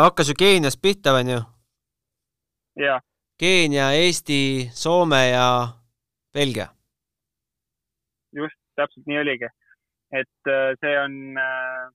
hakkas 0.05 0.29
ju 0.29 0.37
Keeniast 0.37 0.81
pihta, 0.81 1.15
on 1.17 1.33
ju? 1.33 1.41
jah. 2.83 3.01
Keenia, 3.37 3.91
Eesti, 3.93 4.69
Soome 4.73 5.27
ja 5.29 5.67
Belgia. 6.33 6.67
just, 8.33 8.57
täpselt 8.75 9.05
nii 9.05 9.19
oligi. 9.19 9.49
et 10.11 10.49
äh, 10.49 10.73
see 10.81 10.99
on 10.99 11.37
äh, 11.37 11.89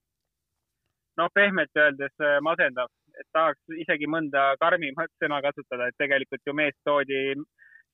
noh, 1.23 1.31
pehmelt 1.35 1.79
öeldes 1.79 2.15
äh, 2.21 2.41
masendav, 2.45 2.91
et 3.19 3.29
tahaks 3.33 3.79
isegi 3.85 4.09
mõnda 4.11 4.53
karmimat 4.61 5.13
sõna 5.23 5.41
kasutada, 5.45 5.89
et 5.89 5.99
tegelikult 6.01 6.43
ju 6.47 6.57
mees 6.57 6.77
toodi 6.85 7.23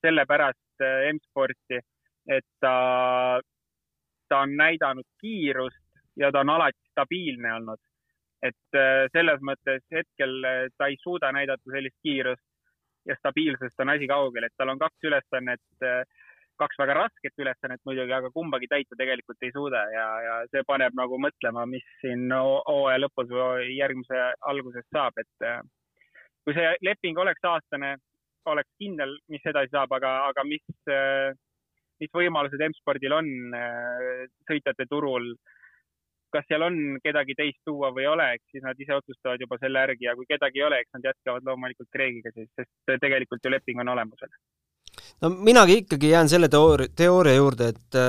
sellepärast 0.05 0.85
M-sporti, 1.13 1.81
et 2.31 2.47
ta, 2.63 3.41
ta 4.31 4.43
on 4.45 4.55
näidanud 4.57 5.07
kiirust, 5.21 5.83
ja 6.19 6.33
ta 6.33 6.43
on 6.45 6.51
alati 6.57 6.91
stabiilne 6.93 7.55
olnud. 7.61 7.81
et 8.43 8.77
äh, 8.79 9.09
selles 9.11 9.41
mõttes 9.43 9.83
hetkel 9.91 10.45
äh, 10.47 10.69
ta 10.79 10.87
ei 10.87 10.97
suuda 11.03 11.33
näidata 11.35 11.73
sellist 11.73 11.97
kiirust 12.07 12.45
ja 13.09 13.17
stabiilsusest 13.19 13.83
on 13.83 13.91
asi 13.91 14.07
kaugel, 14.07 14.45
et 14.47 14.55
tal 14.57 14.71
on 14.71 14.79
kaks 14.79 15.09
ülesannet, 15.11 15.83
kaks 16.61 16.79
väga 16.81 16.97
rasket 16.99 17.43
ülesannet 17.43 17.81
muidugi, 17.87 18.15
aga 18.15 18.31
kumbagi 18.35 18.69
täita 18.71 18.99
tegelikult 18.99 19.47
ei 19.47 19.55
suuda 19.55 19.83
ja, 19.93 20.07
ja 20.27 20.37
see 20.53 20.65
paneb 20.69 20.97
nagu 20.99 21.19
mõtlema, 21.23 21.67
mis 21.71 21.87
siin 22.03 22.29
hooaja 22.33 23.03
lõpus 23.03 23.31
või 23.33 23.75
järgmise 23.77 24.23
alguses 24.53 24.87
saab, 24.95 25.19
et 25.23 25.49
kui 26.45 26.57
see 26.57 26.73
leping 26.87 27.19
oleks 27.19 27.45
aastane, 27.45 27.97
oleks 28.49 28.71
kindel, 28.81 29.19
mis 29.29 29.45
edasi 29.47 29.75
saab, 29.75 29.93
aga, 29.93 30.15
aga 30.31 30.45
mis, 30.49 30.65
mis 32.01 32.13
võimalused 32.15 32.65
M-spordil 32.71 33.15
on 33.19 33.31
sõitjate 34.49 34.89
turul 34.91 35.35
kas 36.33 36.45
seal 36.49 36.65
on 36.65 36.77
kedagi 37.05 37.35
teist 37.37 37.61
tuua 37.65 37.91
või 37.95 38.05
ei 38.05 38.11
ole, 38.11 38.27
eks 38.37 38.53
siis 38.53 38.65
nad 38.65 38.81
ise 38.81 38.97
otsustavad 38.97 39.41
juba 39.41 39.59
selle 39.61 39.85
järgi 39.85 40.09
ja 40.09 40.15
kui 40.17 40.29
kedagi 40.29 40.61
ei 40.61 40.67
ole, 40.67 40.81
eks 40.83 40.97
nad 40.97 41.09
jätkavad 41.11 41.47
loomulikult 41.49 41.89
Kreegiga 41.95 42.33
siis, 42.35 42.51
sest 42.59 42.93
tegelikult 43.05 43.45
ju 43.45 43.53
leping 43.53 43.81
on 43.85 43.93
olemas. 43.95 44.27
No 45.23 45.31
minagi 45.35 45.81
ikkagi 45.83 46.13
jään 46.13 46.31
selle 46.31 46.49
teooria, 46.53 46.93
teooria 46.97 47.39
juurde, 47.39 47.73
et 47.75 48.01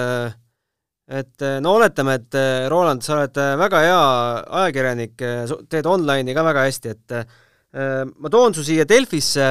et 1.10 1.46
no 1.62 1.72
oletame, 1.80 2.20
et 2.20 2.36
Roland, 2.70 3.02
sa 3.02 3.16
oled 3.16 3.40
väga 3.58 3.80
hea 3.82 4.02
ajakirjanik, 4.62 5.16
teed 5.70 5.88
online'i 5.90 6.36
ka 6.38 6.44
väga 6.46 6.66
hästi, 6.68 6.92
et 6.94 7.16
ma 8.14 8.30
toon 8.30 8.54
su 8.54 8.62
siia 8.68 8.86
Delfisse, 8.86 9.48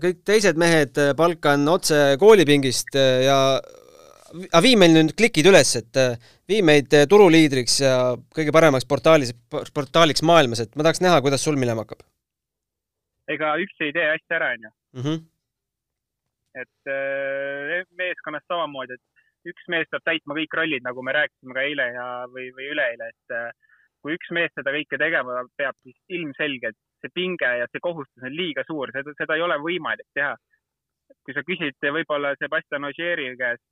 kõik 0.00 0.22
teised 0.24 0.56
mehed 0.56 0.96
palkan 1.18 1.68
otse 1.68 2.16
koolipingist 2.20 2.96
ja 2.96 3.36
aga 4.30 4.62
vii 4.64 4.78
meil 4.78 4.94
nüüd 4.94 5.12
klikid 5.18 5.48
üles, 5.50 5.72
et 5.78 6.00
vii 6.50 6.62
meid 6.66 6.94
turuliidriks 7.10 7.76
ja 7.82 7.96
kõige 8.36 8.54
paremaks 8.54 8.86
portaalis, 8.88 9.34
portaaliks 9.50 10.24
maailmas, 10.26 10.64
et 10.64 10.72
ma 10.76 10.86
tahaks 10.86 11.02
näha, 11.04 11.20
kuidas 11.24 11.44
sul 11.44 11.58
minema 11.60 11.84
hakkab. 11.84 12.02
ega 13.30 13.52
üks 13.62 13.84
ei 13.84 13.92
tee 13.94 14.06
hästi 14.10 14.34
ära, 14.34 14.54
onju. 14.56 14.72
Mhm. 14.98 15.20
Et 16.58 16.90
äh, 16.90 17.80
meeskonnas 17.98 18.44
samamoodi, 18.50 18.98
et 18.98 19.52
üks 19.52 19.66
mees 19.72 19.88
peab 19.90 20.04
täitma 20.04 20.36
kõik 20.36 20.54
rollid, 20.58 20.84
nagu 20.84 21.02
me 21.06 21.14
rääkisime 21.16 21.56
ka 21.56 21.64
eile 21.64 21.88
ja, 21.94 22.06
või, 22.32 22.50
või 22.56 22.70
üleeile, 22.74 23.10
et 23.14 23.36
äh, 23.36 23.50
kui 24.02 24.16
üks 24.16 24.30
mees 24.36 24.52
seda 24.56 24.72
kõike 24.74 24.98
tegema 25.00 25.42
peab, 25.60 25.76
siis 25.84 25.96
ilmselgelt 26.08 26.78
see 27.00 27.12
pinge 27.16 27.48
ja 27.62 27.66
see 27.70 27.80
kohustus 27.84 28.24
on 28.26 28.36
liiga 28.36 28.64
suur, 28.68 28.92
seda, 28.92 29.14
seda 29.16 29.36
ei 29.36 29.44
ole 29.44 29.56
võimalik 29.62 30.08
teha. 30.14 30.36
kui 31.24 31.34
sa 31.34 31.42
küsid 31.44 31.76
võib-olla 31.96 32.34
Sebastian 32.38 32.86
Ogieri 32.86 33.32
käest, 33.36 33.64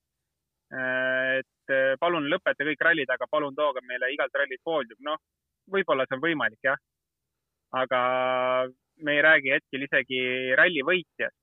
Äh, 0.69 1.41
et 1.41 1.97
palun 2.01 2.27
lõpeta 2.29 2.65
kõik 2.67 2.83
rallid, 2.85 3.09
aga 3.09 3.27
palun 3.31 3.55
tooge 3.57 3.81
meile 3.89 4.11
igalt 4.13 4.35
rallilt 4.37 4.61
poodium. 4.65 4.99
noh, 5.01 5.17
võib-olla 5.73 6.05
see 6.05 6.17
on 6.19 6.25
võimalik 6.25 6.61
jah, 6.65 6.77
aga 7.73 8.01
me 9.05 9.15
ei 9.17 9.23
räägi 9.25 9.55
hetkel 9.55 9.87
isegi 9.87 10.21
ralli 10.61 10.85
võitjast. 10.85 11.37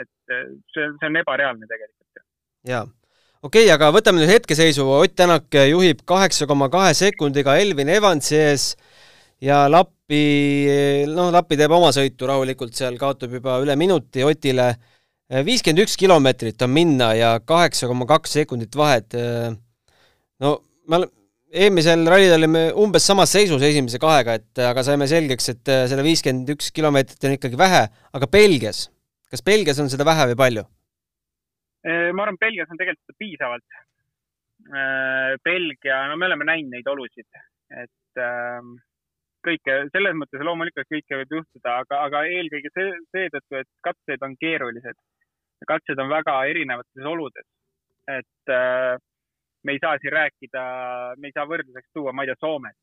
Et 0.00 0.08
see, 0.28 0.88
see 0.98 1.08
on 1.08 1.20
ebareaalne 1.20 1.68
tegelikult. 1.68 2.24
jaa, 2.68 2.84
okei 3.42 3.66
okay,, 3.66 3.74
aga 3.74 3.90
võtame 3.94 4.22
nüüd 4.22 4.32
hetkeseisu, 4.32 4.86
Ott 4.98 5.16
Tänak 5.18 5.52
juhib 5.68 6.04
kaheksa 6.08 6.48
koma 6.50 6.70
kahe 6.72 6.94
sekundiga 6.96 7.56
Elvin 7.60 7.92
Evansi 7.92 8.38
ees 8.38 8.72
ja 9.42 9.64
Lappi, 9.70 10.24
noh, 11.12 11.30
Lappi 11.34 11.58
teeb 11.60 11.74
oma 11.74 11.92
sõitu 11.94 12.30
rahulikult 12.30 12.76
seal, 12.78 12.98
kaotab 13.00 13.34
juba 13.38 13.58
üle 13.64 13.76
minuti 13.80 14.24
Otile 14.26 14.72
viiskümmend 15.46 15.86
üks 15.86 15.96
kilomeetrit 16.00 16.60
on 16.64 16.72
minna 16.74 17.12
ja 17.16 17.32
kaheksa 17.40 17.88
koma 17.88 18.06
kaks 18.08 18.36
sekundit 18.40 18.76
vahet. 18.76 19.14
no 20.42 20.58
me 20.88 21.04
eelmisel 21.52 22.04
rallil 22.08 22.34
olime 22.36 22.64
umbes 22.80 23.04
samas 23.06 23.32
seisus 23.32 23.62
esimese 23.64 24.00
kahega, 24.00 24.38
et 24.40 24.62
aga 24.64 24.84
saime 24.84 25.08
selgeks, 25.08 25.48
et 25.52 25.72
selle 25.90 26.04
viiskümmend 26.04 26.48
üks 26.54 26.70
kilomeetrit 26.74 27.28
on 27.28 27.36
ikkagi 27.36 27.58
vähe, 27.60 27.86
aga 28.12 28.28
Belgias, 28.32 28.86
kas 29.32 29.44
Belgias 29.44 29.80
on 29.82 29.90
seda 29.92 30.06
vähe 30.08 30.28
või 30.32 30.38
palju? 30.44 30.68
ma 31.82 32.22
arvan, 32.22 32.36
Belgias 32.38 32.70
on 32.70 32.78
tegelikult 32.78 33.16
piisavalt. 33.18 33.78
Belgia, 35.42 35.96
no 36.06 36.14
me 36.14 36.28
oleme 36.28 36.46
näinud 36.46 36.70
neid 36.70 36.86
olusid, 36.86 37.26
et 37.74 38.20
ähm, 38.22 38.76
kõike, 39.42 39.74
selles 39.90 40.14
mõttes 40.14 40.44
loomulikult 40.46 40.86
kõike 40.86 41.18
võib 41.18 41.34
juhtuda, 41.40 41.72
aga, 41.82 42.04
aga 42.06 42.20
eelkõige 42.36 42.70
see, 42.70 42.92
seetõttu, 43.16 43.58
et 43.58 43.70
katsed 43.88 44.22
on 44.22 44.36
keerulised 44.38 45.00
katsed 45.68 45.98
on 45.98 46.10
väga 46.10 46.36
erinevates 46.50 47.06
oludes. 47.06 47.46
et 48.08 48.50
äh, 48.50 48.98
me 49.64 49.72
ei 49.72 49.78
saa 49.78 49.98
siin 50.02 50.12
rääkida, 50.12 50.62
me 51.18 51.28
ei 51.28 51.34
saa 51.36 51.46
võrdluseks 51.46 51.92
tuua, 51.94 52.12
ma 52.12 52.24
ei 52.24 52.32
tea, 52.32 52.40
Soomet. 52.40 52.74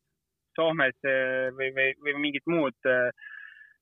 Soomes 0.56 0.96
äh, 1.04 1.50
või, 1.56 1.68
või, 1.76 1.90
või 2.06 2.14
mingit 2.24 2.46
muud 2.48 2.88
äh, 2.88 3.10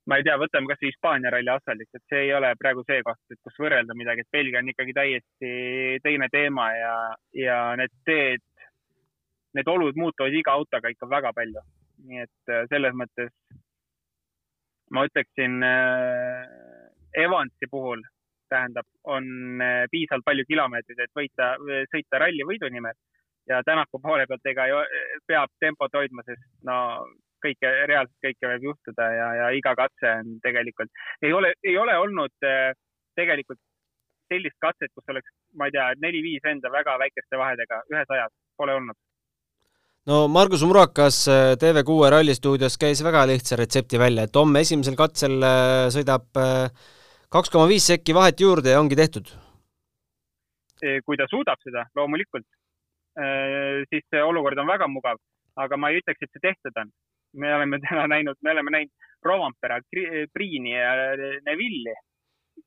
ma 0.08 0.18
ei 0.18 0.24
tea, 0.24 0.36
võtame 0.40 0.70
kasvõi 0.70 0.90
Hispaania 0.90 1.32
ralli 1.34 1.52
asfaldiks, 1.52 1.94
et 1.94 2.12
see 2.12 2.26
ei 2.26 2.34
ole 2.36 2.52
praegu 2.60 2.84
see 2.88 3.02
koht, 3.06 3.20
et 3.32 3.40
kus 3.44 3.58
võrrelda 3.60 3.96
midagi, 3.98 4.24
et 4.24 4.32
Belgia 4.32 4.62
on 4.62 4.70
ikkagi 4.72 4.94
täiesti 4.96 5.50
teine 6.04 6.28
teema 6.32 6.68
ja, 6.76 6.94
ja 7.36 7.58
need 7.80 7.92
teed, 8.08 8.44
need 9.58 9.68
olud 9.68 9.98
muutuvad 10.00 10.36
iga 10.36 10.56
autoga 10.56 10.92
ikka 10.92 11.10
väga 11.10 11.34
palju. 11.36 11.64
nii 12.08 12.20
et 12.22 12.52
äh, 12.54 12.64
selles 12.70 12.94
mõttes 12.94 13.32
ma 14.94 15.02
ütleksin 15.08 15.58
äh, 15.66 16.46
Evansi 17.18 17.66
puhul 17.70 18.04
tähendab, 18.48 18.86
on 19.04 19.60
eh, 19.60 19.84
piisavalt 19.92 20.24
palju 20.24 20.44
kilomeetreid, 20.48 21.00
et 21.04 21.16
võita, 21.16 21.52
sõita 21.92 22.20
ralli 22.22 22.46
võidu 22.48 22.70
nimel. 22.72 22.96
ja 23.48 23.62
Tänaku 23.64 24.00
poole 24.00 24.26
pealt, 24.28 24.46
ega 24.46 24.66
peab 25.26 25.52
tempot 25.60 25.94
hoidma, 25.96 26.24
sest 26.26 26.44
no 26.68 26.78
kõike, 27.44 27.72
reaalselt 27.90 28.26
kõike 28.26 28.52
võib 28.52 28.68
juhtuda 28.70 29.08
ja, 29.14 29.28
ja 29.40 29.48
iga 29.56 29.74
katse 29.78 30.12
on 30.20 30.36
tegelikult, 30.44 30.92
ei 31.22 31.32
ole, 31.34 31.52
ei 31.64 31.76
ole 31.80 31.96
olnud 31.98 32.48
eh, 32.48 32.70
tegelikult 33.18 33.60
sellist 34.28 34.58
katset, 34.60 34.92
kus 34.92 35.08
oleks, 35.12 35.30
ma 35.56 35.68
ei 35.68 35.74
tea, 35.74 35.90
neli-viis 36.04 36.44
venda 36.44 36.70
väga 36.72 36.98
väikeste 37.00 37.40
vahedega 37.40 37.82
ühes 37.92 38.16
ajas, 38.16 38.34
pole 38.60 38.76
olnud 38.80 38.98
no 40.08 40.20
Margus 40.32 40.64
Murakas 40.66 41.22
eh, 41.32 41.54
TV6 41.60 42.12
rallistuudios 42.16 42.78
käis 42.80 43.02
väga 43.04 43.26
lihtsa 43.30 43.58
retsepti 43.60 44.00
välja, 44.00 44.28
et 44.28 44.40
homme 44.40 44.64
esimesel 44.66 44.98
katsel 44.98 45.40
sõidab 45.94 46.40
äh, 46.40 46.88
kaks 47.34 47.52
koma 47.52 47.68
viis 47.70 47.86
sekki 47.88 48.16
vahet 48.16 48.40
juurde 48.40 48.72
ja 48.72 48.80
ongi 48.80 48.96
tehtud. 48.96 49.28
kui 51.04 51.16
ta 51.18 51.26
suudab 51.26 51.58
seda, 51.66 51.82
loomulikult, 51.98 52.46
siis 53.90 54.04
see 54.14 54.20
olukord 54.22 54.60
on 54.62 54.68
väga 54.70 54.86
mugav, 54.86 55.18
aga 55.58 55.76
ma 55.76 55.90
ei 55.90 55.98
ütleks, 55.98 56.22
et 56.22 56.30
see 56.30 56.44
tehtud 56.44 56.78
on. 56.82 56.92
Me 57.34 57.54
oleme 57.54 57.80
täna 57.86 58.06
näinud, 58.10 58.38
me 58.42 58.54
oleme 58.54 58.74
näinud 58.74 59.06
Rovampera, 59.24 59.80
Priini 60.32 60.72
ja 60.72 60.92
Neville'i, 61.46 61.96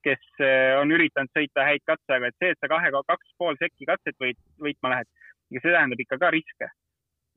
kes 0.03 0.43
on 0.81 0.91
üritanud 0.91 1.31
sõita 1.31 1.63
häid 1.63 1.83
katseaega, 1.87 2.27
et 2.27 2.43
see, 2.43 2.51
et 2.51 2.59
sa 2.59 2.67
kahe, 2.71 2.91
kaks 2.91 3.33
pool 3.39 3.55
sekki 3.59 3.87
katset 3.87 4.17
võit, 4.19 4.39
võitma 4.59 4.91
lähed, 4.95 5.09
see 5.53 5.63
tähendab 5.63 6.03
ikka 6.03 6.19
ka 6.19 6.31
riske. 6.35 6.69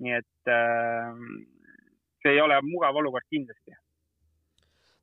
nii 0.03 0.17
et 0.19 0.53
see 2.25 2.33
ei 2.35 2.41
ole 2.43 2.59
mugav 2.67 2.97
olukord 2.99 3.27
kindlasti 3.31 3.77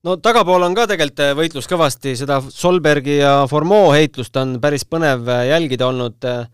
no 0.04 0.18
tagapool 0.18 0.66
on 0.66 0.76
ka 0.78 0.88
tegelikult 0.90 1.38
võitlus 1.38 1.70
kõvasti, 1.70 2.16
seda 2.20 2.40
Solbergi 2.44 3.20
ja 3.20 3.34
Formeau 3.50 3.92
heitlust 3.94 4.38
on 4.42 4.58
päris 4.64 4.86
põnev 4.88 5.30
jälgida 5.50 5.90
olnud. 5.92 6.18
Äh, 6.26 6.48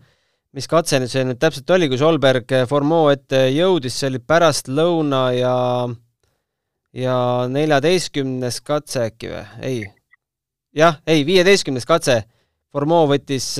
mis 0.56 0.68
katse 0.70 1.00
nüüd 1.00 1.12
see 1.12 1.24
nüüd 1.28 1.40
täpselt 1.40 1.70
oli, 1.74 1.88
kui 1.90 2.00
Solberg 2.00 2.52
Formeau 2.70 3.10
ette 3.12 3.48
jõudis, 3.52 3.96
see 3.98 4.10
oli 4.12 4.20
pärastlõuna 4.24 5.22
ja 5.36 5.56
ja 6.96 7.16
neljateistkümnes 7.52 8.62
katse 8.64 9.08
äkki 9.10 9.32
või? 9.32 9.44
ei. 9.62 9.82
jah, 10.76 11.00
ei, 11.06 11.24
viieteistkümnes 11.26 11.86
katse. 11.88 12.22
Formeau 12.72 13.06
võttis, 13.08 13.54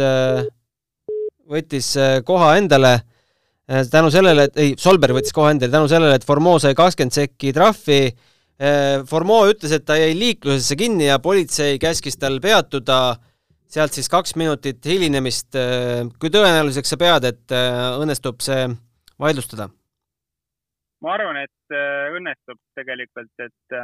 võttis 1.49 1.95
koha 2.29 2.51
endale 2.61 2.99
tänu 3.93 4.11
sellele, 4.13 4.49
et 4.49 4.59
ei, 4.61 4.75
Solberg 4.81 5.17
võttis 5.17 5.33
koha 5.37 5.55
endale 5.55 5.73
tänu 5.73 5.89
sellele, 5.89 6.19
et 6.19 6.27
Formeau 6.29 6.61
sai 6.61 6.75
kakskümmend 6.77 7.17
sekki 7.17 7.55
trahvi 7.57 8.03
Formeau 9.09 9.49
ütles, 9.53 9.73
et 9.73 9.85
ta 9.87 9.97
jäi 9.97 10.17
liiklusesse 10.19 10.77
kinni 10.77 11.07
ja 11.07 11.21
politsei 11.23 11.79
käskis 11.79 12.19
tal 12.19 12.41
peatuda, 12.43 13.17
sealt 13.73 13.97
siis 13.97 14.09
kaks 14.13 14.35
minutit 14.41 14.85
hilinemist. 14.87 15.57
Äh, 15.59 16.07
kui 16.21 16.33
tõenäoliseks 16.35 16.95
sa 16.95 17.01
pead, 17.01 17.29
et 17.29 17.57
äh, 17.57 17.83
õnnestub 18.03 18.45
see 18.45 18.69
vaidlustada? 19.21 19.71
ma 20.99 21.13
arvan, 21.15 21.37
et 21.39 21.75
õnnestub 22.19 22.59
tegelikult, 22.75 23.31
et 23.39 23.75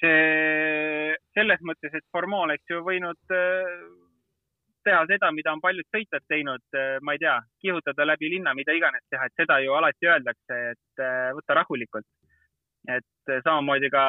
see 0.00 1.10
selles 1.36 1.60
mõttes, 1.68 1.92
et 1.92 2.06
Formeau 2.08 2.46
oleks 2.46 2.72
ju 2.72 2.78
võinud 2.86 3.18
teha 3.28 5.02
seda, 5.10 5.28
mida 5.36 5.52
on 5.52 5.60
paljud 5.60 5.84
sõitjad 5.92 6.24
teinud, 6.32 6.64
ma 7.04 7.12
ei 7.12 7.20
tea, 7.20 7.34
kihutada 7.60 8.06
läbi 8.08 8.32
linna, 8.32 8.56
mida 8.56 8.72
iganes 8.72 9.04
teha, 9.12 9.28
et 9.28 9.44
seda 9.44 9.60
ju 9.60 9.76
alati 9.76 10.08
öeldakse, 10.08 10.62
et 10.72 11.04
võta 11.36 11.60
rahulikult 11.60 12.08
et 12.90 13.32
samamoodi 13.44 13.90
ka, 13.92 14.04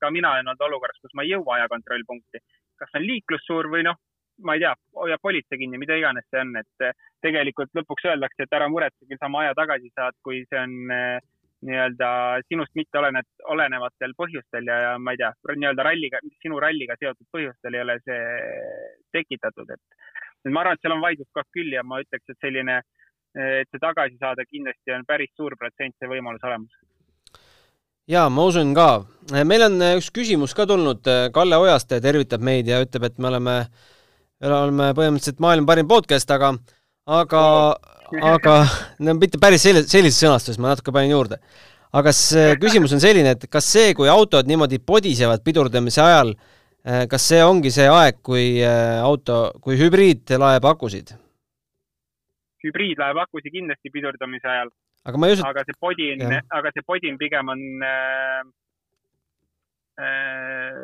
ka 0.00 0.10
mina 0.10 0.32
olen 0.34 0.50
olnud 0.50 0.66
olukorras, 0.66 0.98
kus 1.02 1.14
ma 1.14 1.22
ei 1.24 1.34
jõua 1.34 1.58
ajakontrollpunkti. 1.58 2.42
Kas 2.80 2.96
on 2.98 3.06
liiklus 3.06 3.44
suur 3.46 3.68
või 3.72 3.84
noh, 3.86 3.98
ma 4.44 4.56
ei 4.56 4.62
tea, 4.62 4.72
hoiab 4.96 5.20
politsei 5.22 5.60
kinni, 5.60 5.78
mida 5.80 5.96
iganes 5.98 6.26
see 6.30 6.40
on, 6.40 6.54
et 6.60 7.02
tegelikult 7.24 7.74
lõpuks 7.76 8.08
öeldakse, 8.08 8.46
et 8.46 8.56
ära 8.56 8.70
muretse, 8.72 9.04
küll 9.04 9.20
sa 9.20 9.28
oma 9.28 9.44
aja 9.44 9.56
tagasi 9.58 9.92
saad, 9.92 10.16
kui 10.24 10.42
see 10.48 10.60
on, 10.62 10.76
nii-öelda 11.68 12.08
sinust 12.48 12.72
mitte 12.78 12.98
olenet, 12.98 13.26
olenevatel 13.52 14.14
põhjustel 14.16 14.68
ja, 14.70 14.78
ja 14.86 14.92
ma 14.98 15.12
ei 15.12 15.20
tea, 15.20 15.28
nii-öelda 15.50 15.84
ralliga, 15.84 16.20
sinu 16.40 16.60
ralliga 16.62 16.96
seotud 17.00 17.28
põhjustel 17.36 17.76
ei 17.76 17.82
ole 17.84 17.98
see 18.06 18.20
tekitatud, 19.16 19.74
et, 19.76 19.98
ma 20.48 20.62
arvan, 20.62 20.78
et 20.78 20.86
seal 20.86 20.96
on 20.96 21.04
vaidluskoht 21.04 21.50
küll 21.52 21.76
ja 21.76 21.84
ma 21.84 22.00
ütleks, 22.00 22.32
et 22.32 22.46
selline, 22.46 22.80
et 23.36 23.68
see 23.68 23.82
tagasi 23.82 24.16
saada 24.22 24.46
kindlasti 24.48 24.96
on 24.96 25.04
päris 25.08 25.34
suur 25.36 25.56
protsent 25.60 26.00
see 26.00 26.08
võimalus 26.10 26.48
olemas 26.48 26.80
jaa, 28.10 28.26
ma 28.32 28.44
usun 28.48 28.74
ka. 28.74 28.88
meil 29.46 29.62
on 29.68 29.78
üks 29.94 30.10
küsimus 30.14 30.54
ka 30.56 30.66
tulnud, 30.66 31.06
Kalle 31.34 31.58
Ojaste 31.62 32.00
tervitab 32.02 32.42
meid 32.42 32.68
ja 32.70 32.80
ütleb, 32.82 33.06
et 33.06 33.18
me 33.18 33.30
oleme, 33.30 33.56
oleme 34.42 34.90
põhimõtteliselt 34.98 35.42
maailma 35.42 35.70
parim 35.70 35.90
podcast, 35.90 36.30
aga 36.34 36.56
aga 37.06 37.42
aga 38.32 38.56
no 39.06 39.14
mitte 39.18 39.38
päris 39.42 39.62
sellises, 39.66 39.90
sellises 39.92 40.22
sõnastuses, 40.24 40.58
ma 40.58 40.72
natuke 40.72 40.94
panin 40.94 41.14
juurde. 41.14 41.38
aga 41.92 42.10
kas 42.10 42.22
küsimus 42.62 42.94
on 42.96 43.02
selline, 43.02 43.36
et 43.36 43.46
kas 43.50 43.66
see, 43.66 43.94
kui 43.98 44.10
autod 44.10 44.50
niimoodi 44.50 44.82
podisevad 44.82 45.44
pidurdamise 45.46 46.02
ajal, 46.02 46.34
kas 47.10 47.30
see 47.32 47.42
ongi 47.44 47.70
see 47.74 47.86
aeg, 47.90 48.18
kui 48.26 48.62
auto, 48.66 49.42
kui 49.62 49.78
hübriid 49.78 50.34
laeb 50.38 50.66
akusid? 50.66 51.14
Hübriid 52.64 53.00
laeb 53.00 53.20
akusid 53.24 53.52
kindlasti 53.54 53.92
pidurdamise 53.94 54.48
ajal. 54.48 54.72
aga 55.08 55.20
ma 55.20 55.28
ei 55.28 55.36
usu 55.36 55.46
aga 55.48 55.64
see 55.68 55.78
podin, 55.80 56.24
aga 56.58 56.72
see 56.74 56.86
podin 56.86 57.18
pigem 57.20 57.52
on 57.54 57.62
äh, 57.90 58.42
äh, 60.04 60.80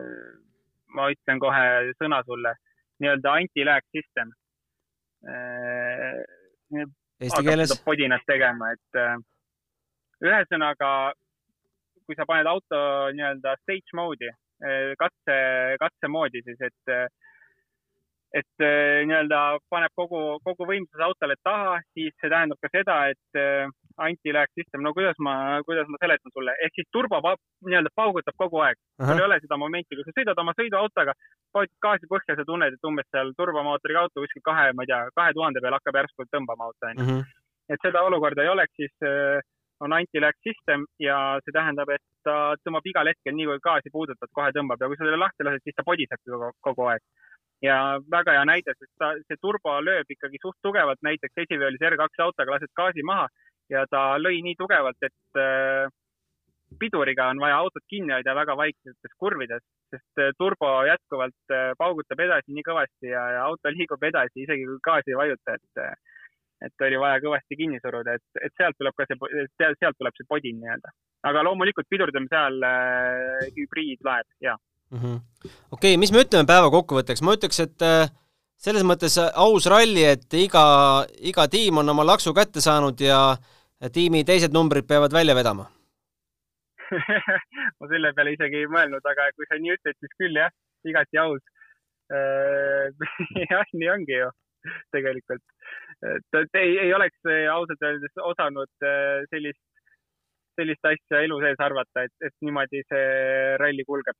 ma 0.96 1.10
ütlen 1.12 1.42
kohe 1.42 1.66
sõna 2.00 2.22
sulle, 2.28 2.54
nii-öelda 3.02 3.36
anti-lag 3.40 3.84
system 3.92 4.32
äh, 5.28 6.22
eesti 7.20 7.44
keeles? 7.44 7.76
podinat 7.84 8.24
tegema, 8.28 8.72
et 8.76 9.00
äh, 9.00 9.16
ühesõnaga, 10.24 10.90
kui 12.06 12.16
sa 12.18 12.26
paned 12.28 12.48
auto 12.50 12.80
nii-öelda 13.16 13.56
stage 13.62 13.96
mode'i, 13.98 14.32
äh, 14.64 14.92
katse, 15.00 15.38
katsemoodi 15.82 16.44
siis, 16.46 16.60
et 16.70 16.92
äh, 16.92 17.06
et 18.34 18.62
nii-öelda 18.62 19.40
paneb 19.70 19.92
kogu, 19.96 20.20
kogu 20.44 20.66
võimsuse 20.68 21.04
autole 21.06 21.36
taha, 21.46 21.78
siis 21.94 22.14
see 22.20 22.30
tähendab 22.32 22.58
ka 22.60 22.70
seda, 22.72 22.96
et 23.12 23.40
anti-lag 24.02 24.50
system, 24.58 24.82
no 24.84 24.92
kuidas 24.96 25.16
ma, 25.22 25.62
kuidas 25.64 25.88
ma 25.88 26.00
seletan 26.02 26.34
sulle, 26.34 26.52
ehk 26.64 26.74
siis 26.76 26.88
turbo 26.92 27.20
nii-öelda 27.22 27.92
paugutab 27.96 28.36
kogu 28.36 28.60
aeg. 28.66 28.76
sul 29.00 29.16
ei 29.16 29.26
ole 29.28 29.40
seda 29.40 29.56
momenti, 29.56 29.96
kui 29.96 30.04
sa 30.04 30.14
sõidad 30.18 30.42
oma 30.42 30.52
sõiduautoga, 30.58 31.14
vajutad 31.56 31.82
gaasi 31.86 32.10
põhja, 32.12 32.36
sa 32.36 32.44
tunned, 32.50 32.76
et 32.76 32.88
umbes 32.90 33.08
seal 33.14 33.32
turbomootoriga 33.40 34.04
auto 34.04 34.24
kuskil 34.24 34.44
kahe, 34.44 34.72
ma 34.76 34.84
ei 34.84 34.92
tea, 34.92 35.02
kahe 35.16 35.36
tuhande 35.36 35.62
peal 35.64 35.78
hakkab 35.78 36.00
järsku 36.02 36.28
tõmbama 36.32 36.68
auto, 36.68 36.92
onju. 36.92 37.20
Et 37.72 37.82
seda 37.82 38.04
olukorda 38.06 38.44
ei 38.44 38.52
oleks, 38.52 38.76
siis 38.78 39.06
äh, 39.08 39.40
on 39.80 39.92
anti-lag 39.92 40.36
system 40.46 40.84
ja 41.02 41.16
see 41.44 41.54
tähendab, 41.56 41.90
et 41.92 42.04
ta 42.26 42.54
tõmbab 42.64 42.86
igal 42.90 43.10
hetkel, 43.10 43.34
nii 43.36 43.48
kui 43.50 43.62
gaasi 43.64 43.92
puudutad, 43.92 44.30
kohe 44.36 44.52
tõmbab 44.56 44.82
ja 44.82 44.90
kui 44.90 44.98
sa 44.98 45.04
selle 45.04 45.20
lahti 45.20 45.46
lased, 45.46 45.64
siis 45.64 45.76
ta 45.76 45.84
podiseb 45.86 46.22
kogu, 46.24 46.52
kogu 46.68 46.90
aeg. 46.92 47.04
Ja 47.62 47.76
väga 48.10 48.36
hea 48.36 48.46
näide, 48.48 48.74
sest 48.76 48.92
ta, 49.00 49.12
see 49.28 49.38
turbo 49.40 49.78
lööb 49.80 50.10
ikkagi 50.12 50.40
suht 50.42 50.58
tugevalt, 50.62 51.00
näiteks 51.06 51.44
esiveolis 51.46 51.84
R2 51.90 52.24
autoga 52.24 52.56
lased 52.56 52.72
gaasi 52.76 53.04
maha 53.06 53.28
ja 53.72 53.86
ta 53.90 54.16
lõi 54.20 54.42
nii 54.44 54.56
tugevalt, 54.58 54.98
et 55.02 55.40
äh, 55.40 55.88
piduriga 56.80 57.30
on 57.32 57.40
vaja 57.40 57.60
autot 57.62 57.84
kinni 57.88 58.12
hoida 58.12 58.34
väga 58.36 58.56
vaiksetes 58.58 59.16
kurvides, 59.18 59.64
sest 59.94 60.22
äh, 60.22 60.34
turbo 60.38 60.70
jätkuvalt 60.88 61.54
äh, 61.54 61.72
paugutab 61.78 62.20
edasi 62.26 62.52
nii 62.52 62.66
kõvasti 62.66 63.12
ja, 63.14 63.24
ja 63.38 63.48
auto 63.48 63.72
liigub 63.72 64.04
edasi, 64.04 64.44
isegi 64.44 64.68
kui 64.68 64.78
gaasi 64.90 65.14
ei 65.14 65.22
vajuta, 65.22 65.56
et 65.56 66.04
et 66.64 66.82
oli 66.86 66.96
vaja 66.96 67.20
kõvasti 67.20 67.56
kinni 67.60 67.76
suruda, 67.82 68.14
et, 68.16 68.38
et 68.40 68.52
sealt 68.56 68.78
tuleb 68.80 68.94
ka 68.96 69.04
see, 69.04 69.18
sealt 69.60 69.98
tuleb 69.98 70.14
see 70.16 70.28
podin 70.28 70.56
nii-öelda. 70.62 70.92
aga 71.28 71.42
loomulikult 71.44 71.88
pidurdamise 71.90 72.36
ajal 72.36 72.64
äh, 72.64 73.50
hübriid 73.58 74.00
laeb, 74.04 74.28
jaa 74.44 74.56
mm 74.90 74.98
-hmm.. 74.98 75.20
okei 75.44 75.94
okay,, 75.94 75.96
mis 75.96 76.12
me 76.12 76.22
ütleme 76.24 76.46
päeva 76.46 76.70
kokkuvõtteks, 76.70 77.22
ma 77.22 77.36
ütleks, 77.36 77.60
et 77.64 77.82
äh, 77.82 78.10
selles 78.56 78.84
mõttes 78.86 79.18
aus 79.34 79.66
ralli, 79.70 80.04
et 80.04 80.34
iga, 80.34 80.64
iga 81.20 81.46
tiim 81.48 81.82
on 81.82 81.94
oma 81.94 82.06
laksu 82.06 82.34
kätte 82.34 82.60
saanud 82.64 83.00
ja 83.00 83.20
äh, 83.32 83.90
tiimi 83.92 84.24
teised 84.24 84.54
numbrid 84.56 84.88
peavad 84.88 85.12
välja 85.12 85.34
vedama. 85.34 85.68
Ma 87.78 87.88
selle 87.90 88.12
peale 88.14 88.32
isegi 88.36 88.62
ei 88.62 88.70
mõelnud, 88.70 89.04
aga 89.10 89.30
kui 89.36 89.46
sa 89.50 89.58
nii 89.58 89.74
ütled, 89.74 89.96
siis 89.98 90.18
küll 90.20 90.38
jah, 90.38 90.52
igati 90.86 91.18
aus. 91.18 91.42
Äh, 92.14 92.90
jah, 93.50 93.66
nii 93.74 93.92
ongi 93.92 94.20
ju 94.22 94.32
tegelikult. 94.94 95.42
et 96.06 96.58
ei, 96.58 96.72
ei 96.82 96.92
oleks 96.94 97.28
ausalt 97.52 97.82
öeldes 97.82 98.22
osanud 98.30 98.84
äh, 98.84 99.22
sellist, 99.30 99.62
sellist 100.58 100.88
asja 100.90 101.22
elu 101.24 101.38
sees 101.42 101.62
arvata, 101.62 102.04
et, 102.06 102.12
et 102.26 102.34
niimoodi 102.44 102.82
see 102.88 103.06
ralli 103.62 103.84
kulgeb. 103.88 104.16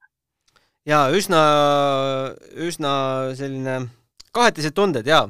Ja 0.87 1.07
üsna, 1.14 1.40
üsna 2.62 2.92
selline 3.38 3.81
kahetised 4.35 4.75
tunded 4.77 5.09
ja 5.09 5.25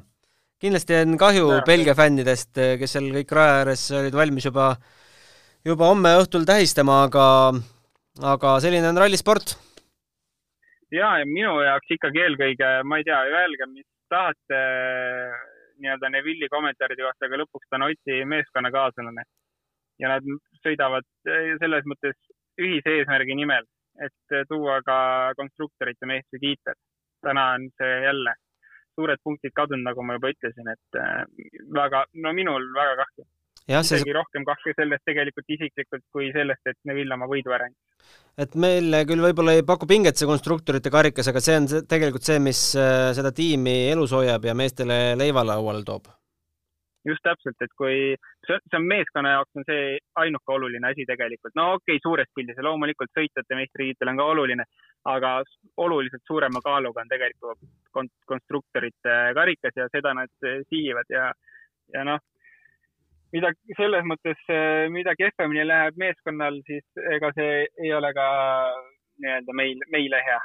kindlasti 0.63 0.99
on 1.03 1.17
kahju 1.21 1.49
ja. 1.53 1.63
Belgia 1.67 1.95
fännidest, 1.97 2.53
kes 2.81 2.97
seal 2.97 3.11
kõik 3.15 3.35
raja 3.37 3.61
ääres 3.63 3.87
olid 3.97 4.17
valmis 4.17 4.49
juba, 4.49 4.75
juba 5.67 5.91
homme 5.93 6.15
õhtul 6.23 6.47
tähistama, 6.49 7.03
aga, 7.09 7.27
aga 8.35 8.57
selline 8.65 8.89
on 8.91 9.01
rallisport. 9.01 9.57
ja, 10.93 11.17
ja 11.21 11.27
minu 11.29 11.59
jaoks 11.65 11.93
ikkagi 11.99 12.25
eelkõige, 12.25 12.73
ma 12.89 13.01
ei 13.01 13.09
tea, 13.09 13.21
öelge, 13.43 13.69
mis 13.73 13.87
tahate 14.13 14.63
nii-öelda 15.77 16.09
Neville'i 16.13 16.49
kommentaaride 16.49 17.05
kohta, 17.05 17.29
aga 17.29 17.43
lõpuks 17.43 17.69
ta 17.69 17.77
on 17.77 17.89
Oti 17.91 18.23
meeskonnakaaslane. 18.33 19.25
ja 20.01 20.13
nad 20.13 20.25
sõidavad 20.65 21.05
selles 21.61 21.85
mõttes 21.89 22.17
ühise 22.61 22.99
eesmärgi 22.99 23.37
nimel, 23.37 23.65
et 24.05 24.37
tuua 24.49 24.81
ka 24.87 24.99
konstruktorite 25.39 26.07
meistritiitel. 26.07 26.77
täna 27.25 27.47
on 27.57 27.71
see 27.81 28.03
jälle 28.05 28.35
suured 28.97 29.23
punktid 29.25 29.55
kadunud, 29.57 29.85
nagu 29.85 30.05
ma 30.05 30.17
juba 30.17 30.33
ütlesin, 30.33 30.69
et 30.73 31.01
äh, 31.01 31.25
väga, 31.77 32.05
no 32.25 32.33
minul 32.37 32.69
väga 32.77 32.97
kahju. 33.03 33.27
isegi 33.67 34.05
see... 34.05 34.17
rohkem 34.17 34.45
kahju 34.49 34.75
sellest 34.79 35.05
tegelikult 35.09 35.57
isiklikult 35.57 36.05
kui 36.15 36.31
sellest, 36.35 36.63
et 36.71 36.79
Neville 36.89 37.17
oma 37.17 37.29
võidu 37.31 37.55
ära 37.57 37.69
andis. 37.69 38.13
et 38.45 38.55
meile 38.67 39.03
küll 39.09 39.25
võib-olla 39.29 39.57
ei 39.57 39.65
paku 39.67 39.89
pinget 39.91 40.19
see 40.19 40.29
konstruktorite 40.29 40.93
karikas, 40.93 41.33
aga 41.33 41.43
see 41.45 41.59
on 41.61 41.67
tegelikult 41.89 42.29
see, 42.29 42.39
mis 42.43 42.63
äh, 42.81 43.11
seda 43.17 43.35
tiimi 43.37 43.79
elus 43.91 44.15
hoiab 44.17 44.49
ja 44.49 44.57
meestele 44.57 45.01
leiva 45.19 45.45
lauale 45.47 45.85
toob 45.87 46.13
just 47.07 47.23
täpselt, 47.23 47.61
et 47.63 47.73
kui 47.79 48.17
see, 48.49 48.59
see 48.71 48.79
on 48.79 48.87
meeskonna 48.91 49.35
jaoks 49.37 49.61
on 49.61 49.67
see 49.69 49.97
ainuke 50.23 50.55
oluline 50.57 50.91
asi 50.91 51.07
tegelikult. 51.09 51.55
no 51.59 51.73
okei 51.79 51.97
okay,, 51.97 52.03
suures 52.03 52.31
pildis 52.35 52.59
ja 52.59 52.67
loomulikult 52.67 53.13
sõitjate 53.19 53.59
meistritiitel 53.59 54.13
on 54.13 54.21
ka 54.21 54.29
oluline, 54.35 54.69
aga 55.17 55.33
oluliselt 55.87 56.25
suurema 56.27 56.63
kaaluga 56.65 57.05
on 57.05 57.13
tegelikult 57.13 57.61
konstruktorite 58.31 59.19
karikas 59.35 59.77
ja 59.83 59.91
seda 59.93 60.15
nad 60.19 60.49
siivad 60.71 61.13
ja, 61.13 61.31
ja 61.95 62.05
noh, 62.09 62.21
mida 63.35 63.53
selles 63.77 64.05
mõttes, 64.09 64.43
mida 64.93 65.15
kehvemini 65.19 65.67
läheb 65.67 65.99
meeskonnal, 66.01 66.61
siis 66.69 67.07
ega 67.17 67.33
see 67.37 67.65
ei 67.85 67.93
ole 67.95 68.13
ka 68.17 68.29
nii-öelda 69.23 69.57
meil, 69.57 69.83
meile 69.93 70.23
hea. 70.29 70.41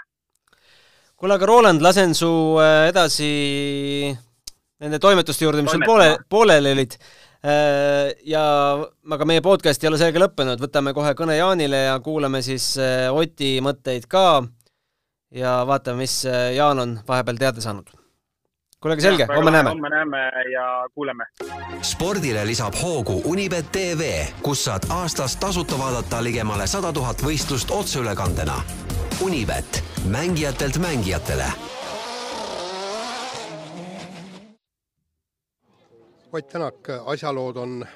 kuule, 1.16 1.38
aga 1.38 1.48
Roland, 1.50 1.84
lasen 1.86 2.16
su 2.18 2.32
äh, 2.62 2.88
edasi 2.90 3.32
nende 4.82 5.00
toimetuste 5.02 5.46
juurde, 5.46 5.62
mis 5.66 5.76
sul 5.76 5.86
poole, 5.86 6.16
pooleli 6.30 6.74
olid. 6.76 6.96
Äh, 7.41 8.12
ja 8.30 8.41
aga 9.10 9.25
meie 9.25 9.41
podcast 9.41 9.82
ei 9.82 9.89
ole 9.89 9.97
sellega 9.97 10.21
lõppenud, 10.21 10.62
võtame 10.62 10.91
kohe 10.93 11.15
kõne 11.17 11.39
Jaanile 11.39 11.88
ja 11.88 11.95
kuulame 12.06 12.43
siis 12.45 12.75
äh, 12.77 13.08
Oti 13.10 13.56
mõtteid 13.65 14.06
ka 14.12 14.43
ja 15.34 15.56
vaatame, 15.65 16.04
mis 16.04 16.19
äh, 16.30 16.51
Jaan 16.54 16.84
on 16.84 16.93
vahepeal 17.08 17.41
teada 17.41 17.63
saanud. 17.65 17.89
kuule, 18.77 18.93
aga 18.93 19.08
selge, 19.08 19.27
homme 19.34 19.56
näeme. 19.58 19.73
homme 19.73 19.89
näeme 19.89 20.21
ja 20.54 20.67
kuuleme. 20.93 21.25
spordile 21.82 22.45
lisab 22.45 22.77
hoogu 22.77 23.23
Unibet 23.25 23.71
tv, 23.73 24.13
kus 24.45 24.67
saad 24.69 24.86
aastas 24.93 25.36
tasuta 25.41 25.82
vaadata 25.82 26.21
ligemale 26.23 26.69
sada 26.69 26.93
tuhat 26.93 27.25
võistlust 27.25 27.73
otseülekandena. 27.73 28.62
Unibet, 29.25 29.84
mängijatelt 30.06 30.77
mängijatele 30.77 31.49
Ott 36.34 36.48
Tänak, 36.48 36.88
asjalood 37.06 37.58
on 37.60 37.82
äh, 37.84 37.89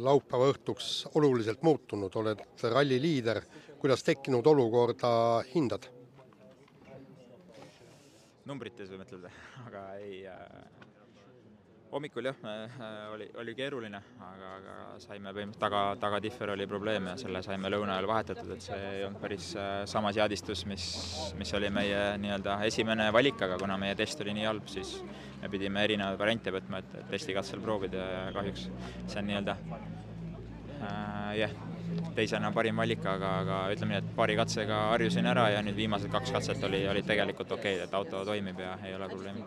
laupäeva 0.00 0.46
õhtuks 0.54 0.86
oluliselt 1.20 1.60
muutunud, 1.60 2.14
oled 2.16 2.40
ralli 2.72 2.96
liider, 2.96 3.42
kuidas 3.76 4.00
tekkinud 4.06 4.46
olukorda 4.48 5.10
hindad? 5.50 5.84
numbrites 8.46 8.88
või 8.88 9.02
mõtled, 9.02 9.28
aga 9.66 9.82
ei 10.00 10.22
äh, 10.32 10.40
hommikul 11.96 12.28
jah 12.28 12.36
äh,, 12.44 13.12
oli, 13.14 13.26
oli 13.40 13.54
keeruline, 13.56 14.00
aga, 14.20 14.50
aga 14.58 14.74
saime 15.00 15.32
põhimõtteliselt 15.32 15.62
taga, 15.62 15.82
tagatihver 16.00 16.52
oli 16.52 16.66
probleem 16.68 17.08
ja 17.10 17.14
selle 17.20 17.42
saime 17.44 17.70
lõuna 17.72 17.96
ajal 17.96 18.08
vahetatud, 18.10 18.50
et 18.52 18.64
see 18.66 18.80
ei 18.90 19.04
olnud 19.06 19.22
päris 19.22 19.52
äh, 19.56 19.78
sama 19.88 20.12
seadistus, 20.16 20.66
mis, 20.68 20.86
mis 21.40 21.54
oli 21.56 21.70
meie 21.72 22.02
nii-öelda 22.22 22.58
esimene 22.68 23.08
valik, 23.16 23.40
aga 23.48 23.58
kuna 23.62 23.78
meie 23.80 23.96
test 23.98 24.20
oli 24.24 24.36
nii 24.36 24.48
halb, 24.48 24.68
siis 24.72 24.98
me 25.40 25.52
pidime 25.52 25.84
erinevaid 25.88 26.20
variante 26.20 26.52
võtma, 26.54 26.82
et, 26.82 26.98
testikatsel 27.12 27.64
proovida 27.64 28.10
ja 28.12 28.26
kahjuks 28.36 28.68
see 29.06 29.22
on 29.22 29.32
nii-öelda 29.32 29.56
äh, 29.56 31.32
jah 31.40 31.48
yeah 31.48 31.72
teisena 32.16 32.50
parim 32.52 32.80
valik, 32.80 33.04
aga, 33.08 33.30
aga 33.42 33.58
ütleme 33.72 33.94
nii, 33.94 34.00
et 34.02 34.08
paari 34.16 34.36
katsega 34.38 34.80
harjusin 34.92 35.28
ära 35.30 35.46
ja 35.54 35.62
nüüd 35.64 35.76
viimased 35.78 36.10
kaks 36.12 36.32
katset 36.34 36.64
oli, 36.68 36.82
olid 36.90 37.06
tegelikult 37.08 37.52
okeid, 37.58 37.84
et 37.86 37.94
auto 37.96 38.24
toimib 38.26 38.60
ja 38.60 38.74
ei 38.84 38.94
ole 38.96 39.08
probleemi. 39.12 39.44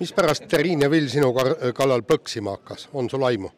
Mispärast 0.00 0.46
Triin 0.48 0.80
ja 0.80 0.90
Vill 0.90 1.08
sinu 1.08 1.32
kallal 1.74 2.04
põksima 2.06 2.56
hakkas, 2.56 2.88
on 2.92 3.10
sul 3.10 3.24
aimu? 3.28 3.50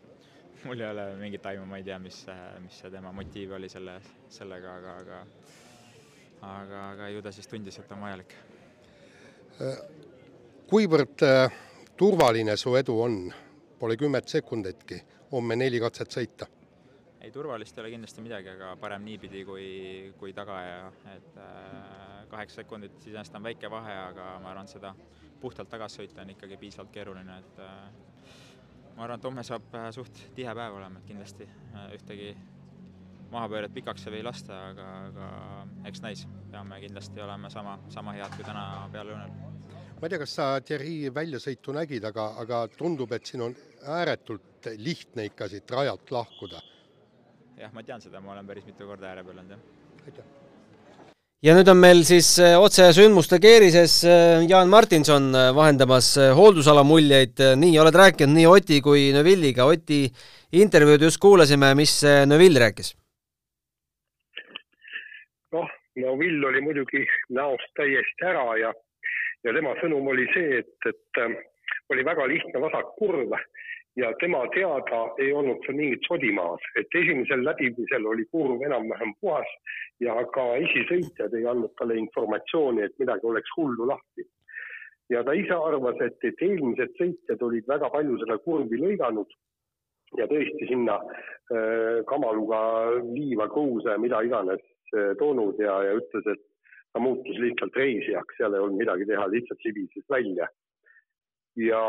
mul 0.65 0.81
ei 0.81 0.89
ole 0.89 1.05
mingit 1.21 1.47
aimu, 1.47 1.67
ma 1.69 1.77
ei 1.77 1.85
tea, 1.85 1.99
mis, 2.01 2.23
mis 2.65 2.79
see 2.81 2.91
tema 2.91 3.13
motiiv 3.13 3.53
oli 3.53 3.69
selle, 3.69 3.99
sellega, 4.33 4.79
aga, 4.79 4.97
aga 5.03 5.19
aga, 6.41 6.83
aga 6.95 7.09
ju 7.13 7.23
ta 7.23 7.33
siis 7.33 7.49
tundis, 7.49 7.79
et 7.79 7.93
on 7.93 8.01
vajalik. 8.01 8.35
kuivõrd 10.71 11.25
äh, 11.29 11.63
turvaline 11.97 12.57
su 12.57 12.77
edu 12.81 13.01
on? 13.01 13.25
Pole 13.79 13.97
kümmet 14.01 14.31
sekunditki, 14.31 14.97
homme 15.33 15.57
neli 15.59 15.81
katset 15.83 16.15
sõita 16.15 16.47
ei, 17.25 17.31
turvalist 17.33 17.79
ei 17.79 17.83
ole 17.83 17.91
kindlasti 17.95 18.23
midagi, 18.25 18.51
aga 18.53 18.75
parem 18.81 19.05
niipidi 19.05 19.45
kui, 19.49 19.67
kui 20.21 20.33
taga 20.37 20.59
ja 20.61 20.81
et 21.15 21.39
äh, 21.41 22.25
kaheksa 22.29 22.63
sekundit 22.63 22.99
iseenesest 23.01 23.39
on 23.39 23.47
väike 23.49 23.71
vahe, 23.73 23.95
aga 24.11 24.27
ma 24.43 24.53
arvan, 24.53 24.69
seda 24.69 24.93
puhtalt 25.45 25.71
tagasi 25.73 26.03
sõita 26.03 26.25
on 26.25 26.33
ikkagi 26.35 26.59
piisavalt 26.61 26.93
keeruline, 26.95 27.39
et 27.43 27.63
äh, 27.63 28.27
ma 28.97 29.07
arvan, 29.07 29.19
et 29.19 29.29
homme 29.29 29.45
saab 29.47 29.77
äh, 29.77 29.89
suht 29.95 30.25
tihe 30.37 30.55
päev 30.57 30.79
olema, 30.79 31.01
et 31.01 31.09
kindlasti 31.11 31.49
äh, 31.49 31.89
ühtegi 31.99 32.35
mahapööret 33.35 33.73
pikaks 33.75 34.07
ei 34.11 34.23
lasta, 34.25 34.61
aga, 34.71 34.91
aga 35.09 35.31
eks 35.91 36.05
näis, 36.05 36.27
peame 36.53 36.79
kindlasti 36.85 37.25
olema 37.25 37.51
sama, 37.51 37.79
sama 37.93 38.15
head 38.17 38.37
kui 38.37 38.47
täna 38.47 38.67
pealelõunal 38.93 39.35
ma 39.95 40.07
ei 40.07 40.13
tea, 40.13 40.21
kas 40.21 40.37
sa 40.37 40.47
Thierry 40.61 41.11
väljasõitu 41.15 41.75
nägid, 41.75 42.05
aga, 42.11 42.29
aga 42.43 42.65
tundub, 42.77 43.13
et 43.17 43.27
siin 43.27 43.47
on 43.49 43.57
ääretult 43.99 44.71
lihtne 44.81 45.29
ikka 45.31 45.49
siit 45.53 45.71
rajalt 45.71 46.13
lahkuda 46.15 46.63
jah, 47.59 47.75
ma 47.75 47.83
tean 47.83 48.03
seda, 48.03 48.21
ma 48.21 48.35
olen 48.35 48.47
päris 48.47 48.67
mitu 48.69 48.89
korda 48.89 49.13
ääre 49.13 49.27
peal 49.27 49.39
olnud, 49.39 49.57
jah. 49.57 50.03
aitäh! 50.07 50.44
Ja 51.45 51.53
nüüd 51.53 51.69
on 51.69 51.77
meil 51.77 52.01
siis 52.09 52.35
äh, 52.41 52.55
otse 52.57 52.87
sündmuste 52.97 53.37
keerises 53.43 53.99
äh, 54.09 54.45
Jaan 54.49 54.71
Martinson 54.73 55.29
äh, 55.37 55.51
vahendamas 55.57 56.15
hooldusala 56.39 56.85
muljeid, 56.89 57.41
nii 57.61 57.77
oled 57.83 57.99
rääkinud 58.01 58.33
nii 58.33 58.47
Oti 58.49 58.81
kui 58.85 59.11
Neuvilliga, 59.13 59.67
Oti 59.69 60.07
intervjuud 60.57 61.05
just 61.05 61.21
kuulasime, 61.21 61.75
mis 61.77 61.99
Neuvill 62.31 62.57
rääkis? 62.65 62.95
noh, 65.55 65.69
Neuvill 66.01 66.49
oli 66.49 66.65
muidugi 66.65 67.05
näost 67.37 67.69
täiesti 67.79 68.27
ära 68.27 68.47
ja, 68.59 68.73
ja 69.45 69.55
tema 69.55 69.77
sõnum 69.83 70.09
oli 70.15 70.25
see, 70.33 70.63
et, 70.65 70.89
et 70.89 71.93
oli 71.93 72.07
väga 72.09 72.27
lihtne 72.33 72.65
vasakkurv 72.65 73.37
ja 73.97 74.13
tema 74.21 74.43
teada 74.55 75.01
ei 75.23 75.33
olnud 75.33 75.63
seal 75.65 75.77
mingit 75.79 76.07
sodi 76.09 76.33
maas, 76.35 76.63
et 76.81 76.97
esimesel 77.01 77.45
läbimisel 77.47 78.07
oli 78.11 78.25
kurv 78.33 78.63
enam-vähem 78.67 79.15
puhas 79.21 79.51
ja 80.03 80.17
ka 80.35 80.47
esisõitjad 80.63 81.35
ei 81.39 81.47
andnud 81.51 81.75
talle 81.79 81.99
informatsiooni, 82.03 82.83
et 82.83 82.99
midagi 82.99 83.27
oleks 83.31 83.55
hullu 83.57 83.87
lahti. 83.93 84.27
ja 85.13 85.23
ta 85.25 85.33
ise 85.37 85.55
arvas, 85.55 86.01
et, 86.01 86.17
et 86.25 86.43
eelmised 86.43 86.95
sõitjad 86.99 87.43
olid 87.47 87.67
väga 87.69 87.91
palju 87.93 88.19
seda 88.23 88.39
kurvi 88.47 88.81
lõiganud 88.81 89.31
ja 90.19 90.27
tõesti 90.31 90.69
sinna 90.71 90.97
äh, 90.97 92.01
kamaluga 92.11 92.61
liiva, 93.13 93.49
kruuse 93.53 93.99
mida 94.01 94.23
iganes 94.25 94.63
äh, 94.97 95.13
toonud 95.21 95.61
ja, 95.61 95.77
ja 95.87 95.95
ütles, 96.01 96.27
et 96.35 96.43
ta 96.93 97.03
muutus 97.03 97.39
lihtsalt 97.43 97.77
reisijaks, 97.77 98.39
seal 98.39 98.55
ei 98.55 98.65
olnud 98.65 98.81
midagi 98.81 99.07
teha, 99.07 99.29
lihtsalt 99.31 99.67
libises 99.69 100.07
välja 100.11 100.49
ja, 101.61 101.83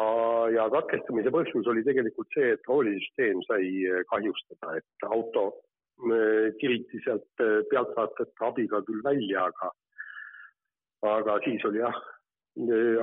ja 0.53 0.65
katkestamise 0.73 1.31
põhjus 1.33 1.69
oli 1.71 1.83
tegelikult 1.85 2.29
see, 2.35 2.53
et 2.55 2.69
roolisüsteem 2.69 3.41
sai 3.47 3.65
äh, 3.89 4.03
kahjustada, 4.11 4.75
et 4.79 5.07
auto 5.09 5.47
äh, 5.49 6.51
tiriti 6.61 7.01
sealt 7.05 7.43
äh, 7.43 7.61
pealtvaatajate 7.71 8.49
abiga 8.49 8.81
küll 8.87 9.01
välja, 9.05 9.47
aga, 9.49 9.71
aga 11.15 11.39
siis 11.47 11.65
oli 11.69 11.81
jah, 11.81 12.01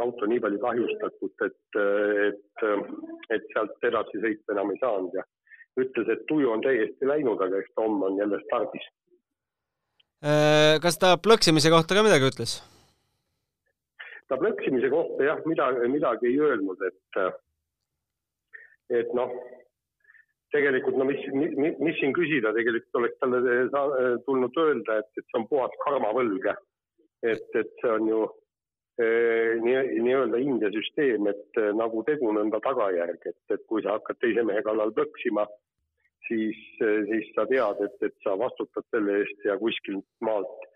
auto 0.00 0.26
nii 0.30 0.40
palju 0.40 0.58
kahjustatud, 0.62 1.32
et, 1.44 1.78
et, 2.24 2.62
et 3.36 3.50
sealt 3.52 3.84
edasi 3.84 4.22
sõita 4.22 4.54
enam 4.54 4.72
ei 4.72 4.80
saanud 4.80 5.18
ja 5.18 5.26
ütles, 5.82 6.08
et 6.08 6.24
tuju 6.30 6.48
on 6.54 6.64
täiesti 6.64 7.08
läinud, 7.08 7.36
aga 7.36 7.60
eks 7.60 7.74
ta 7.76 7.84
homme 7.84 8.08
on 8.08 8.16
jälle 8.16 8.40
stardis. 8.46 8.86
kas 10.86 10.96
ta 11.02 11.18
plõksimise 11.20 11.68
kohta 11.74 11.98
ka 11.98 12.06
midagi 12.06 12.32
ütles? 12.32 12.62
Ta 14.32 14.38
plõksimise 14.40 14.88
kohta 14.88 15.26
jah, 15.26 15.40
midagi, 15.44 15.88
midagi 15.92 16.30
ei 16.30 16.38
öelnud, 16.40 16.80
et, 16.88 17.18
et 18.96 19.10
noh, 19.18 19.32
tegelikult 20.54 20.96
no 20.96 21.06
mis, 21.08 21.24
mis, 21.36 21.76
mis 21.80 21.98
siin 22.00 22.14
küsida, 22.16 22.54
tegelikult 22.56 23.02
oleks 23.02 23.18
talle 23.20 23.56
tulnud 24.26 24.56
öelda, 24.64 25.00
et, 25.02 25.10
et 25.20 25.26
see 25.26 25.40
on 25.40 25.48
puhas 25.50 25.74
karmavõlg. 25.84 26.48
et, 27.22 27.50
et 27.60 27.74
see 27.82 27.90
on 27.92 28.08
ju 28.08 28.22
nii, 29.02 29.76
nii-öelda 30.04 30.40
India 30.40 30.72
süsteem, 30.72 31.28
et 31.28 31.60
nagu 31.76 32.02
tegu, 32.08 32.32
nõnda 32.32 32.60
tagajärg, 32.64 33.28
et, 33.28 33.40
et 33.52 33.68
kui 33.68 33.84
sa 33.84 33.98
hakkad 33.98 34.20
teise 34.24 34.44
mehe 34.48 34.64
kallal 34.64 34.92
plõksima, 34.96 35.44
siis, 36.28 36.58
siis 36.80 37.30
sa 37.36 37.44
tead, 37.52 37.84
et, 37.84 38.00
et 38.08 38.16
sa 38.24 38.36
vastutad 38.40 38.88
selle 38.88 39.20
eest 39.20 39.48
ja 39.48 39.60
kuskilt 39.60 40.08
maalt 40.24 40.68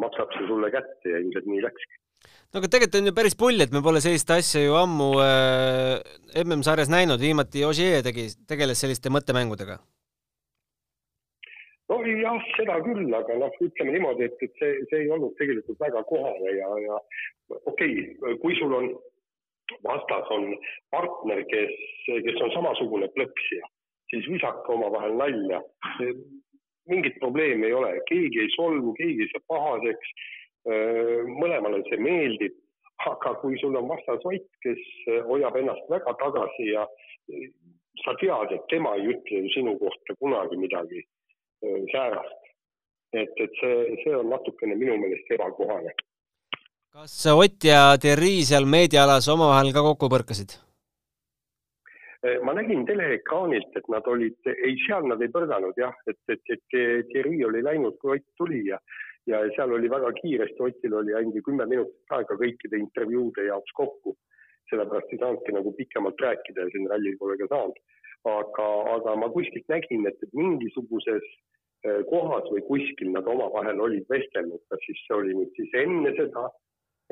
maksab 0.00 0.32
see 0.32 0.48
sulle 0.48 0.72
kätte 0.72 1.12
ja 1.12 1.20
ilmselt 1.20 1.48
nii 1.52 1.64
läkski 1.64 2.02
no 2.52 2.60
aga 2.60 2.70
tegelikult 2.72 3.00
on 3.00 3.10
ju 3.10 3.16
päris 3.16 3.36
pull, 3.38 3.60
et 3.64 3.74
me 3.74 3.82
pole 3.84 4.02
sellist 4.04 4.30
asja 4.34 4.62
ju 4.64 4.78
ammu 4.78 5.10
äh, 5.22 6.42
MM-sarjas 6.44 6.92
näinud, 6.92 7.22
viimati 7.22 7.64
Ogier 7.68 8.04
tegi, 8.06 8.28
tegeles 8.48 8.82
selliste 8.82 9.12
mõttemängudega. 9.12 9.78
no 11.90 12.00
jah, 12.06 12.46
seda 12.56 12.78
küll, 12.86 13.10
aga 13.14 13.40
noh, 13.42 13.60
ütleme 13.62 13.98
niimoodi, 13.98 14.30
et, 14.30 14.40
et 14.42 14.62
see, 14.62 14.78
see 14.90 15.04
ei 15.04 15.12
olnud 15.14 15.36
tegelikult 15.40 15.78
väga 15.82 16.02
kohane 16.08 16.56
ja, 16.56 16.70
ja 16.86 17.02
okei 17.64 18.00
okay,, 18.16 18.40
kui 18.42 18.58
sul 18.58 18.74
on 18.74 18.90
vastas 19.84 20.30
on 20.30 20.56
partner, 20.90 21.42
kes, 21.50 21.74
kes 22.06 22.42
on 22.44 22.52
samasugune 22.54 23.08
plõksija, 23.14 23.68
siis 24.12 24.28
visake 24.30 24.72
omavahel 24.72 25.16
nalja. 25.18 25.62
mingit 26.86 27.16
probleemi 27.18 27.66
ei 27.66 27.72
ole, 27.74 27.88
keegi 28.06 28.38
ei 28.44 28.50
solvu, 28.54 28.92
keegi 28.94 29.24
ei 29.24 29.30
saa 29.32 29.42
pahaseks 29.50 30.12
mõlemale 30.66 31.82
see 31.88 31.98
meeldib, 32.02 32.54
aga 33.06 33.34
kui 33.40 33.58
sul 33.60 33.76
on 33.78 33.88
vastas 33.88 34.24
Ott, 34.24 34.48
kes 34.64 34.82
hoiab 35.28 35.56
ennast 35.60 35.86
väga 35.90 36.14
tagasi 36.22 36.70
ja 36.72 36.86
sa 38.04 38.14
tead, 38.20 38.52
et 38.56 38.66
tema 38.72 38.96
ei 38.96 39.06
ütle 39.12 39.44
ju 39.44 39.52
sinu 39.54 39.76
kohta 39.80 40.16
kunagi 40.18 40.58
midagi 40.60 41.04
säärast. 41.92 42.42
et, 43.12 43.32
et 43.40 43.52
see, 43.60 43.96
see 44.02 44.14
on 44.16 44.28
natukene 44.28 44.74
minu 44.76 44.96
meelest 45.00 45.30
ebakohane. 45.30 45.94
kas 46.92 47.16
Ott 47.32 47.64
ja 47.64 47.96
Thierry 48.00 48.42
seal 48.44 48.66
meediaalas 48.66 49.28
omavahel 49.28 49.72
ka 49.72 49.84
kokku 49.90 50.10
põrkasid? 50.12 50.58
ma 52.42 52.52
nägin 52.56 52.82
teleekraanilt, 52.88 53.76
et 53.78 53.88
nad 53.92 54.06
olid, 54.10 54.38
ei, 54.50 54.74
seal 54.82 55.04
nad 55.06 55.20
ei 55.22 55.30
põrganud 55.30 55.76
jah, 55.78 55.94
et, 56.10 56.18
et, 56.32 56.42
et 56.50 56.64
Thierry 57.12 57.44
oli 57.46 57.62
läinud, 57.62 57.94
kui 58.02 58.16
Ott 58.16 58.26
tuli 58.40 58.64
ja 58.66 58.80
ja 59.26 59.40
seal 59.56 59.72
oli 59.74 59.90
väga 59.90 60.12
kiiresti, 60.20 60.62
Otil 60.62 60.94
oli 60.94 61.14
ainult 61.14 61.44
kümme 61.46 61.66
minutit 61.66 62.14
aega 62.16 62.38
kõikide 62.42 62.78
intervjuude 62.82 63.46
jaoks 63.48 63.74
kokku, 63.80 64.14
sellepärast 64.70 65.12
ei 65.12 65.20
saanudki 65.22 65.54
nagu 65.56 65.72
pikemalt 65.78 66.22
rääkida 66.22 66.66
ja 66.66 66.74
siin 66.74 66.88
rallil 66.90 67.18
pole 67.18 67.38
ka 67.42 67.50
saanud. 67.52 67.78
aga, 68.26 68.68
aga 68.96 69.12
ma 69.22 69.28
kuskilt 69.30 69.68
nägin, 69.70 70.06
et, 70.10 70.22
mingisuguses 70.34 71.26
eh, 71.86 72.00
kohas 72.10 72.48
või 72.50 72.62
kuskil 72.66 73.12
nad 73.14 73.28
omavahel 73.30 73.80
olid 73.84 74.06
vestelnud, 74.10 74.62
kas 74.70 74.82
siis 74.82 75.02
see 75.06 75.14
oli 75.14 75.36
nüüd 75.36 75.52
siis 75.54 75.76
enne 75.82 76.10
seda, 76.16 76.42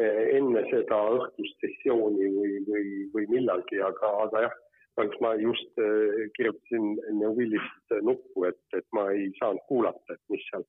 eh, 0.02 0.22
enne 0.40 0.64
seda 0.72 0.98
õhtust 1.18 1.62
sessiooni 1.62 2.32
või, 2.38 2.56
või, 2.66 2.88
või 3.14 3.28
millalgi, 3.36 3.78
aga, 3.90 4.10
aga 4.24 4.42
jah, 4.48 4.56
kahjuks 4.98 5.22
ma 5.22 5.36
just 5.38 5.78
eh, 5.86 6.26
kirjutasin 6.34 6.96
Neuwillist 7.20 7.94
nuppu, 8.08 8.48
et, 8.50 8.62
et 8.74 8.86
ma 8.98 9.06
ei 9.14 9.30
saanud 9.38 9.62
kuulata, 9.70 10.18
et 10.18 10.34
mis 10.34 10.42
seal 10.50 10.66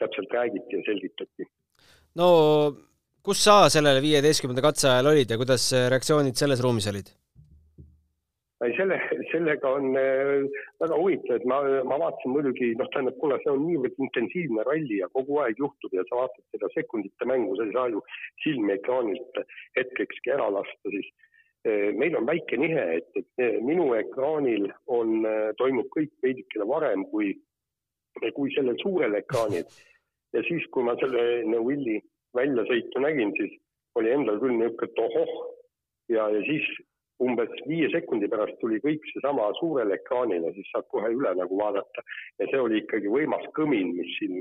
täpselt 0.00 0.36
räägiti 0.36 0.78
ja 0.78 0.84
selgitati. 0.88 1.48
no 2.20 2.28
kus 3.22 3.44
sa 3.44 3.62
sellele 3.72 4.02
viieteistkümnenda 4.04 4.64
katse 4.64 4.88
ajal 4.90 5.12
olid 5.14 5.30
ja 5.30 5.40
kuidas 5.40 5.70
reaktsioonid 5.92 6.38
selles 6.40 6.62
ruumis 6.64 6.88
olid? 6.92 7.12
ei, 8.64 8.74
selle, 8.76 8.98
sellega 9.30 9.70
on 9.78 9.96
äh, 9.96 10.44
väga 10.82 10.96
huvitav, 10.98 11.38
et 11.38 11.46
ma, 11.48 11.60
ma 11.88 11.96
vaatasin 12.02 12.34
muidugi, 12.34 12.74
noh, 12.76 12.88
tähendab, 12.92 13.16
kuna 13.22 13.38
see 13.40 13.52
on 13.54 13.64
niivõrd 13.64 13.96
intensiivne 14.04 14.66
ralli 14.68 15.00
ja 15.00 15.08
kogu 15.16 15.40
aeg 15.40 15.60
juhtub 15.62 15.96
ja 15.96 16.04
sa 16.08 16.18
vaatad 16.22 16.44
seda 16.52 16.68
sekundite 16.74 17.28
mängu, 17.30 17.56
sa 17.56 17.66
ei 17.66 17.74
saa 17.76 17.88
ju 17.94 18.04
silmi 18.44 18.74
ekraanilt 18.76 19.42
hetkekski 19.78 20.34
ära 20.36 20.50
lasta, 20.58 20.92
siis 20.92 21.08
äh, 21.64 21.88
meil 21.96 22.18
on 22.20 22.28
väike 22.28 22.60
nihe, 22.60 22.86
et, 23.00 23.08
et 23.22 23.44
äh, 23.46 23.60
minu 23.64 23.94
ekraanil 23.96 24.68
on, 24.92 25.24
toimub 25.60 25.88
kõik 25.96 26.12
veidikene 26.24 26.68
varem 26.68 27.06
kui, 27.14 27.32
kui 28.36 28.52
sellel 28.56 28.76
suurel 28.84 29.16
ekraanil 29.22 29.64
ja 30.36 30.42
siis, 30.46 30.66
kui 30.74 30.86
ma 30.86 30.96
selle 31.00 31.24
Neuvilli 31.48 31.98
väljasõitu 32.36 33.02
nägin, 33.02 33.34
siis 33.38 33.56
oli 33.98 34.12
endal 34.14 34.38
küll 34.42 34.56
niisugune, 34.58 34.90
et 34.90 35.02
ohoh! 35.06 35.34
Ja, 36.10 36.26
ja 36.34 36.40
siis 36.46 36.66
umbes 37.22 37.52
viie 37.68 37.90
sekundi 37.92 38.28
pärast 38.30 38.56
tuli 38.62 38.80
kõik 38.82 39.04
seesama 39.12 39.50
suurele 39.58 39.94
ekraanile, 39.98 40.54
siis 40.56 40.70
saad 40.72 40.88
kohe 40.90 41.10
üle 41.14 41.34
nagu 41.38 41.58
vaadata. 41.58 42.02
Ja 42.40 42.48
see 42.50 42.62
oli 42.62 42.80
ikkagi 42.80 43.12
võimas 43.12 43.44
kõmin, 43.58 43.92
mis 43.98 44.10
siin 44.18 44.40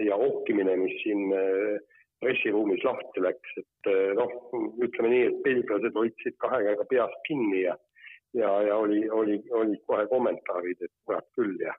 ja 0.00 0.16
ohkimine, 0.16 0.76
mis 0.80 0.96
siin 1.04 1.30
äh, 1.36 1.78
pressiruumis 2.20 2.82
lahti 2.84 3.22
läks, 3.24 3.54
et 3.62 3.90
äh, 3.92 4.10
noh, 4.18 4.34
ütleme 4.82 5.12
nii, 5.12 5.22
et 5.30 5.38
belglased 5.46 5.96
hoidsid 5.96 6.36
kahe 6.42 6.60
käega 6.66 6.88
peast 6.90 7.22
kinni 7.28 7.64
ja 7.64 7.78
ja, 8.34 8.50
ja 8.62 8.76
oli, 8.78 9.08
oli, 9.10 9.40
olid 9.50 9.80
kohe 9.90 10.04
kommentaarid, 10.10 10.82
et 10.84 10.92
kurat 11.06 11.26
küll 11.34 11.56
ja 11.58 11.74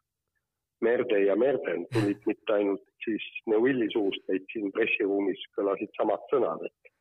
Merde 0.85 1.19
ja 1.25 1.35
Merden 1.39 1.85
tulid 1.93 2.21
mitte 2.29 2.55
ainult 2.57 2.83
siis 3.05 3.23
Neuvilli 3.49 3.89
suust, 3.93 4.23
vaid 4.29 4.45
siin 4.53 4.71
pressiruumis 4.75 5.41
kõlasid 5.57 5.93
samad 5.97 6.25
sõnad, 6.33 6.65
et 6.67 6.91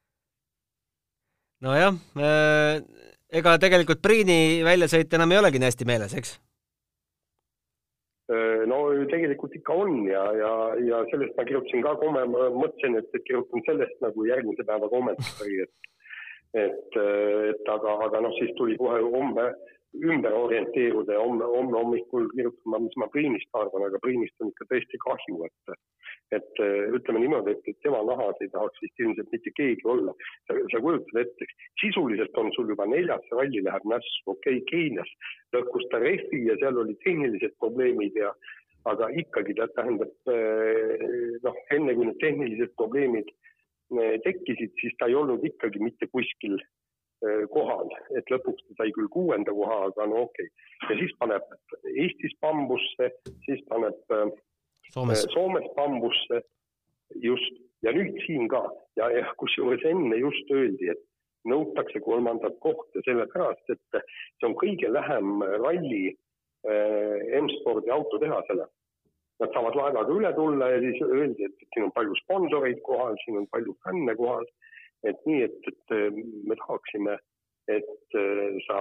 nojah 1.65 1.97
äh,, 2.21 2.79
ega 3.41 3.57
tegelikult 3.63 4.03
Priini 4.05 4.63
väljasõit 4.67 5.13
enam 5.19 5.35
ei 5.35 5.43
olegi 5.43 5.61
nii 5.61 5.71
hästi 5.71 5.89
meeles, 5.89 6.17
eks? 6.21 6.37
Äh, 8.31 8.63
no 8.71 8.83
tegelikult 9.11 9.55
ikka 9.59 9.77
on 9.85 10.03
ja, 10.09 10.25
ja, 10.39 10.55
ja 10.87 11.03
sellest 11.13 11.37
ma 11.37 11.47
kirjutasin 11.49 11.85
ka 11.87 11.97
komme-, 12.03 12.27
mõtlesin, 12.31 13.01
et, 13.01 13.13
et 13.17 13.27
kirjutan 13.29 13.65
sellest 13.69 14.01
nagu 14.05 14.27
järgmise 14.29 14.67
päeva 14.69 14.91
kommentaari, 14.93 15.65
et 15.67 15.77
et, 16.55 16.97
et 16.97 17.69
aga, 17.71 17.93
aga 18.07 18.21
noh, 18.25 18.33
siis 18.39 18.51
tuli 18.59 18.75
kohe 18.81 18.99
homme 19.13 19.45
ümber 19.95 20.33
orienteeruda 20.33 21.17
ja 21.17 21.21
homme, 21.21 21.45
homme 21.45 21.79
hommikul 21.79 22.29
kirjutama, 22.35 22.79
mis 22.85 22.97
ma 22.97 23.09
Priinist 23.11 23.59
arvan, 23.59 23.89
aga 23.89 23.99
Priinist 24.05 24.45
on 24.45 24.53
ikka 24.53 24.69
tõesti 24.71 25.01
kahju, 25.07 25.43
et 25.49 25.81
et 26.31 26.61
ütleme 26.95 27.25
niimoodi, 27.25 27.57
et, 27.57 27.65
et 27.67 27.79
tema 27.83 28.05
nahas 28.07 28.39
ei 28.39 28.51
tahaks 28.53 28.79
vist 28.85 29.03
ilmselt 29.03 29.33
mitte 29.35 29.51
keegi 29.57 29.87
olla. 29.91 30.15
sa, 30.47 30.55
sa 30.71 30.81
kujutad 30.85 31.19
ette, 31.25 31.49
sisuliselt 31.83 32.39
on 32.39 32.53
sul 32.55 32.71
juba 32.71 32.87
neljas 32.87 33.27
ralli 33.35 33.63
läheb 33.67 33.87
nässu, 33.93 34.23
okei 34.31 34.61
okay,, 34.61 34.67
Keenias 34.71 35.11
lõhkus 35.57 35.89
ta 35.91 35.99
rehvi 35.99 36.45
ja 36.47 36.55
seal 36.63 36.79
olid 36.79 37.01
tehnilised 37.03 37.57
probleemid 37.59 38.15
ja 38.15 38.31
aga 38.91 39.11
ikkagi 39.23 39.57
ta 39.59 39.67
tähendab 39.75 40.13
noh, 41.47 41.63
enne 41.75 41.97
kui 41.97 42.07
need 42.07 42.21
tehnilised 42.23 42.77
probleemid 42.79 43.35
tekkisid, 44.25 44.71
siis 44.79 44.95
ta 44.99 45.11
ei 45.11 45.19
olnud 45.19 45.43
ikkagi 45.45 45.83
mitte 45.83 46.07
kuskil 46.15 46.61
kohal, 47.53 47.91
et 48.17 48.31
lõpuks 48.33 48.65
ta 48.69 48.79
sai 48.79 48.93
küll 48.97 49.11
kuuenda 49.13 49.53
koha, 49.53 49.81
aga 49.91 50.07
no 50.09 50.23
okei. 50.29 50.47
Okay.. 50.49 50.87
ja 50.89 51.01
siis 51.03 51.13
paneb 51.21 51.45
Eestis 51.91 52.37
bambusse, 52.41 53.11
siis 53.45 53.61
paneb 53.69 54.15
äh, 54.17 54.31
Soomes, 54.95 55.27
Soomes 55.35 55.69
bambusse, 55.77 56.41
just, 57.23 57.61
ja 57.85 57.93
nüüd 57.95 58.17
siin 58.25 58.49
ka. 58.51 58.65
Ja, 58.99 59.11
ja 59.15 59.29
kusjuures 59.39 59.85
enne 59.87 60.17
just 60.19 60.51
öeldi, 60.51 60.91
et 60.95 61.05
nõutakse 61.49 62.03
kolmandat 62.05 62.59
kohta, 62.65 63.03
sellepärast 63.07 63.73
et 63.73 64.01
see 64.01 64.49
on 64.49 64.57
kõige 64.61 64.91
lähem 64.93 65.41
ralli 65.63 66.11
M-spordi 67.41 67.93
autotehasele. 67.95 68.67
Nad 69.41 69.55
saavad 69.55 69.77
laevaga 69.79 70.13
üle 70.13 70.33
tulla 70.37 70.67
ja 70.69 70.81
siis 70.83 70.99
öeldi, 71.07 71.47
et, 71.47 71.55
et 71.63 71.69
siin 71.73 71.87
on 71.87 71.95
palju 71.97 72.19
sponsoreid 72.25 72.83
kohal, 72.85 73.17
siin 73.23 73.39
on 73.41 73.47
palju 73.55 73.77
fänne 73.87 74.17
kohal 74.19 74.45
et 75.05 75.27
nii, 75.27 75.43
et, 75.47 75.69
et 75.71 75.95
äh, 75.97 76.11
me 76.49 76.57
tahaksime, 76.61 77.17
et 77.69 78.19
äh, 78.19 78.59
sa 78.67 78.79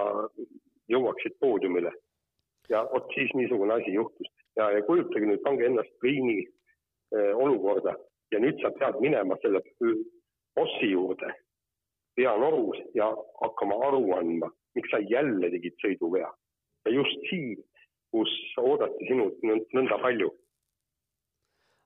jõuaksid 0.92 1.38
poodiumile. 1.40 1.92
ja 2.70 2.84
vot 2.92 3.08
siis 3.16 3.32
niisugune 3.34 3.74
asi 3.74 3.96
juhtus 3.96 4.28
ja, 4.56 4.68
ja 4.72 4.82
kujutage 4.86 5.26
nüüd, 5.26 5.42
pange 5.42 5.66
ennast 5.66 5.94
Priini 6.04 6.44
äh, 6.44 7.32
olukorda 7.34 7.96
ja 8.32 8.42
nüüd 8.44 8.60
sa 8.62 8.70
pead 8.78 9.00
minema 9.02 9.38
selle 9.42 9.62
bossi 10.56 10.92
juurde 10.92 11.32
peanorus 12.20 12.78
ja 12.94 13.08
hakkama 13.42 13.80
aru 13.88 14.04
andma, 14.18 14.52
miks 14.76 14.92
sa 14.92 15.00
jälle 15.10 15.50
tegid 15.56 15.78
sõiduvea. 15.82 16.30
ja 16.86 16.94
just 16.94 17.26
siin, 17.30 17.58
kus 18.12 18.36
oodati 18.58 19.08
sinult 19.08 19.42
nõnda 19.74 19.98
palju 20.04 20.30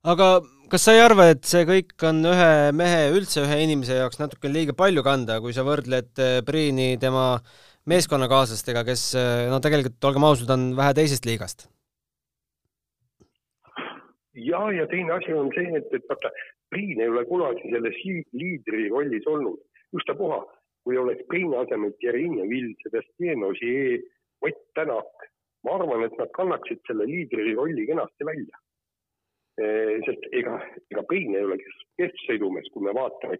aga 0.04 0.28
kas 0.74 0.88
sa 0.88 0.94
ei 0.96 1.04
arva, 1.06 1.28
et 1.30 1.44
see 1.46 1.68
kõik 1.70 2.02
on 2.10 2.24
ühe 2.26 2.54
mehe, 2.74 3.02
üldse 3.14 3.44
ühe 3.44 3.60
inimese 3.62 4.00
jaoks 4.00 4.18
natuke 4.18 4.50
liiga 4.50 4.74
palju 4.74 5.04
kanda, 5.06 5.36
kui 5.44 5.54
sa 5.54 5.62
võrdled 5.68 6.22
eh, 6.24 6.40
Priini 6.48 6.96
tema 6.98 7.36
meeskonnakaaslastega, 7.92 8.82
kes 8.88 9.04
eh, 9.20 9.44
no 9.52 9.60
tegelikult, 9.62 10.00
olgem 10.10 10.26
ausad, 10.26 10.50
on 10.56 10.72
vähe 10.80 10.96
teisest 10.98 11.30
liigast? 11.30 11.68
ja, 14.34 14.64
ja 14.74 14.88
teine 14.90 15.14
asi 15.14 15.38
on 15.38 15.54
see, 15.54 15.70
et, 15.78 15.94
et 15.94 16.10
vaata, 16.10 16.34
Priin 16.74 17.06
ei 17.06 17.14
ole 17.14 17.22
kunagi 17.30 17.70
selles 17.70 18.02
liidri 18.34 18.90
rollis 18.90 19.30
olnud, 19.30 19.62
ükstapuha, 19.94 20.42
kui 20.90 20.98
oleks 20.98 21.22
Priini 21.30 21.54
asemel 21.62 21.94
Thierry 22.00 22.26
Neville, 22.34 22.74
Sebastian 22.82 23.46
Ogier, 23.46 24.02
Ott 24.42 24.66
Tänak, 24.74 25.30
ma 25.70 25.78
arvan, 25.78 26.10
et 26.10 26.18
nad 26.18 26.34
kannaksid 26.34 26.82
selle 26.90 27.06
liidri 27.14 27.54
rolli 27.62 27.86
kenasti 27.94 28.26
välja 28.26 28.64
sest 29.58 30.30
ega, 30.34 30.58
ega 30.90 31.04
Pein 31.10 31.36
ei 31.36 31.46
ole 31.46 31.60
kesksõidumees, 32.02 32.70
kui 32.74 32.86
me 32.88 32.94
vaatame, 32.98 33.38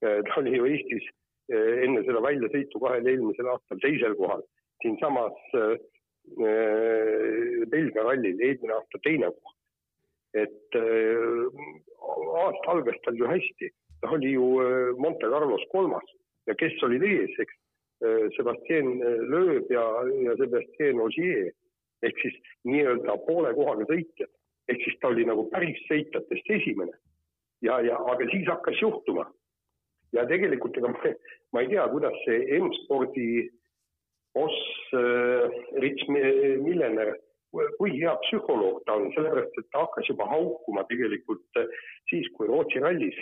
ta 0.00 0.36
oli 0.38 0.54
ju 0.54 0.68
Eestis 0.70 1.08
enne 1.50 2.04
seda 2.06 2.22
väljasõitu 2.22 2.80
kahel 2.82 3.08
eelmisel 3.08 3.48
aastal 3.50 3.80
teisel 3.82 4.14
kohal, 4.20 4.44
siinsamas 4.82 5.38
Belgia 7.72 8.04
rallil 8.04 8.42
eelmine 8.44 8.76
aasta 8.76 9.00
teine 9.02 9.32
koht. 9.32 9.54
et 10.36 10.76
aasta 10.76 12.70
algas 12.70 12.98
tal 13.04 13.16
ju 13.16 13.26
hästi, 13.26 13.70
ta 14.02 14.10
oli 14.12 14.34
ju 14.36 14.44
Monte 15.00 15.26
Carlos 15.26 15.64
kolmas. 15.72 16.04
Ja 16.46 16.54
kes 16.54 16.76
olid 16.84 17.02
ees, 17.02 17.32
eks, 17.40 17.56
Sebastian 18.36 19.00
Loeb 19.32 19.72
ja, 19.72 19.84
ja 20.22 20.36
Sebastian 20.36 21.00
Ogier. 21.00 21.50
Ehk 22.04 22.20
siis 22.22 22.36
nii-öelda 22.68 23.16
poole 23.26 23.50
kohaga 23.56 23.88
sõitjad 23.88 24.30
ehk 24.68 24.82
siis 24.84 24.98
ta 25.00 25.12
oli 25.12 25.26
nagu 25.28 25.46
päris 25.52 25.80
sõitjatest 25.88 26.50
esimene. 26.58 26.92
ja, 27.62 27.80
ja 27.82 27.96
aga 28.12 28.30
siis 28.30 28.46
hakkas 28.46 28.80
juhtuma. 28.82 29.26
ja 30.12 30.26
tegelikult 30.26 30.76
ega 30.76 30.88
ma, 30.92 31.14
ma 31.52 31.62
ei 31.62 31.68
tea, 31.72 31.88
kuidas 31.92 32.16
see 32.24 32.60
M-spordi 32.60 33.30
boss 34.34 34.92
äh, 34.94 35.48
Rich 35.82 36.06
Millener, 36.08 37.16
kui 37.50 37.90
hea 37.96 38.14
psühholoog 38.24 38.84
ta 38.86 38.96
on, 38.96 39.10
sellepärast 39.16 39.60
et 39.60 39.68
ta 39.72 39.84
hakkas 39.84 40.08
juba 40.12 40.28
haukuma 40.30 40.84
tegelikult 40.88 41.60
äh, 41.60 41.68
siis, 42.10 42.28
kui 42.36 42.48
Rootsi 42.48 42.84
rallis 42.84 43.18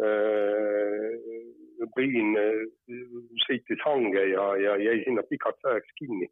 äh, 0.00 1.10
Priin 1.96 2.36
äh, 2.38 2.62
sõitis 3.46 3.80
hange 3.84 4.22
ja, 4.30 4.44
ja 4.64 4.76
jäi 4.80 5.02
sinna 5.04 5.24
pikaks 5.28 5.64
ajaks 5.68 5.98
kinni 5.98 6.28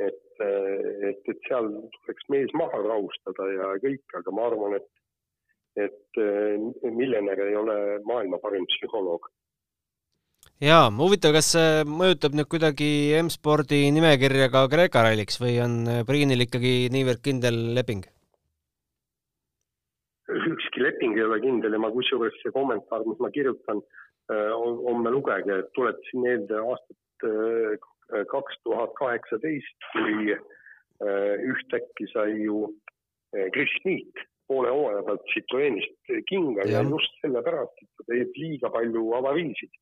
et, 0.00 0.40
et, 0.40 1.22
et 1.28 1.46
seal 1.48 1.68
tuleks 1.96 2.28
mees 2.32 2.54
maha 2.58 2.80
rahustada 2.86 3.48
ja 3.52 3.70
kõik, 3.82 4.02
aga 4.18 4.34
ma 4.34 4.48
arvan, 4.48 4.78
et, 4.78 4.88
et 5.86 6.22
miljonär 6.84 7.44
ei 7.46 7.56
ole 7.56 7.76
maailma 8.08 8.40
parim 8.42 8.64
psühholoog. 8.70 9.28
jaa, 10.62 10.88
huvitav, 10.98 11.36
kas 11.36 11.52
see 11.56 11.84
mõjutab 11.88 12.38
nüüd 12.38 12.48
kuidagi 12.54 12.90
M-spordi 13.20 13.84
nimekirja 13.98 14.48
ka 14.52 14.66
Kreeka 14.72 15.04
ralliks 15.04 15.40
või 15.42 15.58
on 15.64 15.78
Priinil 16.08 16.48
ikkagi 16.48 16.88
niivõrd 16.94 17.24
kindel 17.24 17.62
leping? 17.76 18.08
ükski 20.32 20.80
leping 20.80 21.18
ei 21.18 21.26
ole 21.26 21.40
kindel 21.42 21.74
ja 21.76 21.80
ma 21.82 21.90
kusjuures 21.92 22.36
see 22.40 22.52
kommentaar, 22.54 23.02
mis 23.04 23.18
ma 23.20 23.28
kirjutan, 23.34 23.82
homme 24.32 25.10
lugege, 25.12 25.58
tuletasin 25.76 26.22
meelde 26.24 26.60
aastat 26.62 27.88
kaks 28.30 28.58
tuhat 28.64 28.92
kaheksateist, 28.98 29.88
kui 29.92 30.34
äh, 30.34 31.34
ühtäkki 31.52 32.08
sai 32.12 32.42
ju 32.44 32.66
äh, 32.68 33.48
Chris 33.54 33.74
Neat 33.84 34.26
poole 34.48 34.72
hooaja 34.74 35.02
pealt 35.06 35.28
Citroenist 35.32 36.12
kinga 36.28 36.66
ja, 36.66 36.80
ja 36.80 36.88
just 36.88 37.14
sellepärast, 37.22 37.78
et 37.82 37.90
ta 37.96 38.08
teeb 38.10 38.36
liiga 38.36 38.70
palju 38.74 39.06
avariisid. 39.18 39.72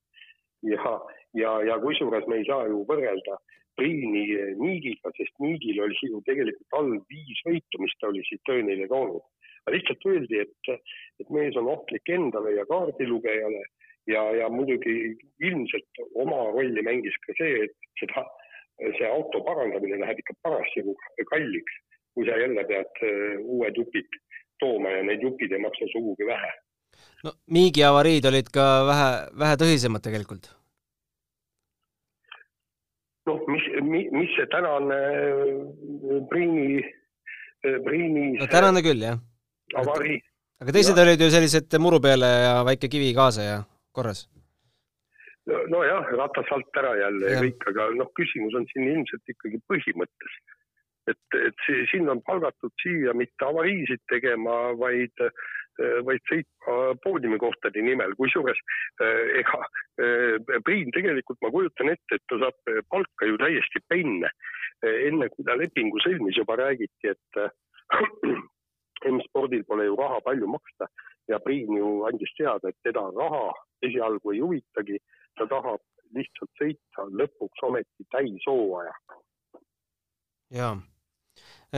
ja, 0.69 0.93
ja, 1.35 1.55
ja 1.64 1.79
kusjuures 1.83 2.27
me 2.29 2.40
ei 2.40 2.47
saa 2.49 2.69
ju 2.69 2.85
võrrelda 2.88 3.38
Priini 3.81 4.25
Niigiga, 4.61 5.09
sest 5.16 5.38
Niigil 5.40 5.79
oli 5.81 5.97
ju 6.05 6.19
tegelikult 6.27 6.77
all 6.77 6.90
viis 7.09 7.38
võitu, 7.47 7.81
mis 7.81 7.95
ta 8.01 8.11
oli 8.11 8.25
Citroenile 8.29 8.88
toonud. 8.90 9.23
lihtsalt 9.71 10.05
öeldi, 10.11 10.40
et, 10.45 10.71
et 11.23 11.29
mees 11.31 11.57
on 11.57 11.69
ohtlik 11.71 12.09
endale 12.12 12.57
ja 12.57 12.64
kaardilugejale 12.69 13.62
ja, 14.12 14.23
ja 14.40 14.49
muidugi 14.53 14.94
ilmselt 15.46 16.03
oma 16.25 16.42
rolli 16.55 16.83
mängis 16.87 17.16
ka 17.27 17.37
see, 17.38 17.66
et 17.66 17.77
seda, 18.03 18.25
see 18.99 19.09
auto 19.09 19.42
parandamine 19.46 20.01
läheb 20.03 20.23
ikka 20.23 20.37
parasjagu 20.46 20.96
kalliks, 21.33 21.79
kui 22.14 22.27
sa 22.29 22.38
jälle 22.40 22.64
pead 22.68 23.03
äh, 23.07 23.38
uued 23.44 23.79
jupid 23.81 24.20
tooma 24.61 24.92
ja 24.96 25.03
need 25.09 25.25
jupid 25.25 25.53
ei 25.53 25.62
maksa 25.62 25.88
sugugi 25.92 26.29
vähe. 26.29 26.53
no 27.25 27.35
Miigi 27.57 27.85
avariid 27.87 28.27
olid 28.31 28.49
ka 28.55 28.70
vähe, 28.88 29.11
vähe 29.42 29.61
tõsisemad 29.62 30.05
tegelikult. 30.07 30.51
noh, 33.31 33.42
mis, 33.53 33.66
mis 34.16 34.33
see 34.37 34.49
tänane 34.53 34.96
äh, 34.99 36.16
Priini, 36.33 36.81
äh, 37.66 37.79
Priini 37.87 38.33
no 38.40 38.49
tänane 38.51 38.83
küll, 38.85 39.05
jah. 39.07 39.20
avarii. 39.83 40.18
aga 40.61 40.77
teised 40.77 40.96
ja. 40.96 41.05
olid 41.05 41.20
ju 41.25 41.31
sellised 41.33 41.79
muru 41.81 42.01
peale 42.03 42.31
ja 42.46 42.55
väike 42.66 42.90
kivi 42.92 43.12
kaasa 43.16 43.46
ja 43.46 43.61
korras? 43.92 44.29
nojah, 45.46 46.07
ratas 46.16 46.53
alt 46.53 46.76
ära 46.79 46.94
jälle 46.98 47.33
ja, 47.33 47.42
kõik, 47.42 47.64
aga 47.72 47.88
noh, 47.98 48.11
küsimus 48.18 48.57
on 48.59 48.66
siin 48.70 48.88
ilmselt 48.90 49.33
ikkagi 49.33 49.61
põhimõttes. 49.70 50.35
et, 51.11 51.37
et 51.38 51.64
see, 51.66 51.87
sind 51.90 52.11
on 52.12 52.20
palgatud 52.26 52.72
siia 52.83 53.14
mitte 53.16 53.46
avariisid 53.46 54.03
tegema, 54.12 54.57
vaid, 54.79 55.24
vaid 56.07 56.22
sõitma 56.31 56.76
poodiumikohtade 57.03 57.83
nimel, 57.83 58.12
kusjuures 58.20 58.61
eh, 59.03 59.40
ega 59.40 59.62
eh, 60.05 60.61
Priin 60.66 60.92
tegelikult 60.94 61.40
ma 61.42 61.50
kujutan 61.55 61.90
ette, 61.94 62.18
et 62.18 62.26
ta 62.31 62.38
saab 62.44 62.74
palka 62.92 63.26
ju 63.26 63.40
täiesti 63.40 63.83
penne. 63.88 64.31
enne 64.81 65.26
kui 65.29 65.44
ta 65.44 65.57
lepingu 65.61 65.98
sõlmis, 66.00 66.38
juba 66.38 66.57
räägiti, 66.57 67.11
et 67.11 67.40
M-spordil 69.11 69.64
pole 69.68 69.88
ju 69.88 69.96
raha 69.98 70.20
palju 70.24 70.46
maksta 70.48 70.87
ja 71.29 71.40
Priin 71.44 71.74
ju 71.76 71.90
andis 72.09 72.33
teada, 72.38 72.70
et 72.70 72.79
teda 72.87 73.03
raha 73.16 73.50
esialgu 73.87 74.35
ei 74.35 74.43
huvitagi, 74.45 74.99
ta 75.38 75.47
tahab 75.51 75.83
lihtsalt 76.16 76.51
sõita 76.61 77.07
lõpuks 77.23 77.66
ometi 77.69 78.07
täishooaja. 78.14 78.95
jaa. 80.61 80.75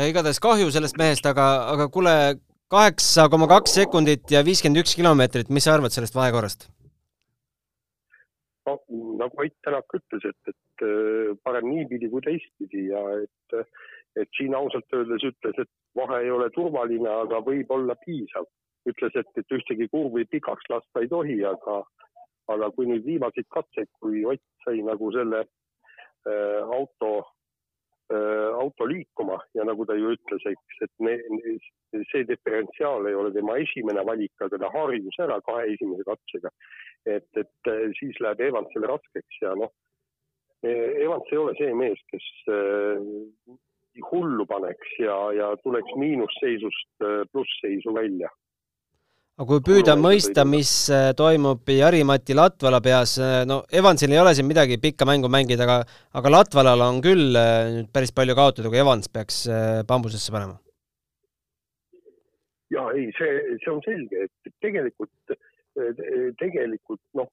igatahes 0.08 0.40
kahju 0.40 0.70
sellest 0.70 0.98
mehest, 0.98 1.26
aga, 1.26 1.48
aga 1.74 1.88
kuule, 1.88 2.14
kaheksa 2.72 3.28
koma 3.28 3.48
kaks 3.50 3.74
sekundit 3.80 4.30
ja 4.30 4.44
viiskümmend 4.44 4.84
üks 4.84 4.96
kilomeetrit, 4.96 5.50
mis 5.52 5.68
sa 5.68 5.76
arvad 5.76 5.92
sellest 5.94 6.16
vahekorrast? 6.16 6.70
no 8.66 8.78
nagu 9.18 9.42
Ott 9.42 9.54
Tänak 9.62 9.94
ütles, 9.94 10.24
et, 10.24 10.48
et 10.48 10.86
äh, 10.86 11.36
parem 11.44 11.68
niipidi 11.68 12.08
kui 12.10 12.22
teistpidi 12.24 12.86
ja 12.88 13.02
et, 13.22 13.68
et 14.16 14.28
siin 14.38 14.54
ausalt 14.54 14.94
öeldes 14.94 15.24
ütles, 15.26 15.58
et 15.58 15.70
vahe 15.98 16.22
ei 16.24 16.30
ole 16.30 16.48
turvaline, 16.54 17.08
aga 17.08 17.42
võib 17.46 17.70
olla 17.70 17.96
piisav. 18.04 18.46
Ütles, 18.90 19.18
et, 19.18 19.28
et 19.38 19.54
ühtegi 19.56 19.88
kurvi 19.92 20.24
pikaks 20.30 20.70
lasta 20.72 21.02
ei 21.02 21.10
tohi, 21.10 21.38
aga, 21.46 21.82
aga 22.52 22.70
kui 22.76 22.88
nüüd 22.90 23.06
viimaseid 23.06 23.48
katseid, 23.54 23.90
kui 24.00 24.24
Ott 24.28 24.42
sai 24.64 24.82
nagu 24.86 25.12
selle 25.14 25.44
äh, 25.44 26.60
auto 26.78 27.12
äh,, 28.12 28.50
auto 28.58 28.86
liikuma 28.86 29.38
ja 29.58 29.66
nagu 29.68 29.86
ta 29.86 29.96
ju 29.98 30.14
ütles, 30.16 30.48
eks, 30.50 30.82
et 30.86 30.92
ne, 31.06 31.16
ne, 31.36 31.56
see 32.10 32.26
diferentsiaal 32.28 33.06
ei 33.10 33.18
ole 33.18 33.32
tema 33.34 33.58
esimene 33.62 34.04
valik, 34.06 34.34
aga 34.40 34.60
ta 34.62 34.72
harjus 34.74 35.22
ära 35.22 35.40
kahe 35.46 35.70
esimese 35.74 36.06
katsega. 36.08 36.52
et, 37.06 37.30
et 37.36 37.72
äh, 37.72 37.88
siis 37.98 38.18
läheb 38.22 38.40
Evansile 38.50 38.90
raskeks 38.90 39.42
ja 39.42 39.56
noh, 39.58 39.72
Evans 40.62 41.30
ei 41.32 41.38
ole 41.38 41.54
see 41.58 41.72
mees, 41.74 42.02
kes 42.12 42.26
äh, 42.54 43.56
hullu 44.10 44.46
paneks 44.46 44.94
ja, 45.02 45.16
ja 45.34 45.48
tuleks 45.64 45.90
miinusseisust 45.98 47.02
äh, 47.02 47.24
plussseisu 47.32 47.94
välja. 47.94 48.30
Aga 49.40 49.48
kui 49.48 49.62
püüda 49.64 49.94
mõista, 49.96 50.44
mis 50.48 50.70
äh, 50.92 51.10
toimub 51.16 51.68
Jari-Mati 51.72 52.36
Latvala 52.36 52.82
peas, 52.84 53.14
äh, 53.22 53.42
no 53.48 53.62
Evansil 53.72 54.12
ei 54.12 54.20
ole 54.20 54.34
siin 54.36 54.48
midagi 54.48 54.76
pikka 54.82 55.08
mängu 55.08 55.30
mängida, 55.32 55.64
aga 55.64 55.78
aga 56.20 56.34
Latvalal 56.36 56.84
on 56.84 57.00
küll 57.04 57.32
nüüd 57.32 57.88
päris 57.94 58.12
palju 58.12 58.36
kaotada, 58.38 58.68
kui 58.68 58.82
Evans 58.82 59.08
peaks 59.08 59.46
bambusesse 59.88 60.34
panema. 60.34 60.58
ja 62.72 62.88
ei, 62.96 63.08
see, 63.18 63.32
see 63.60 63.72
on 63.72 63.80
selge, 63.84 64.26
et 64.26 64.52
tegelikult, 64.64 65.36
tegelikult 66.40 67.00
noh, 67.18 67.28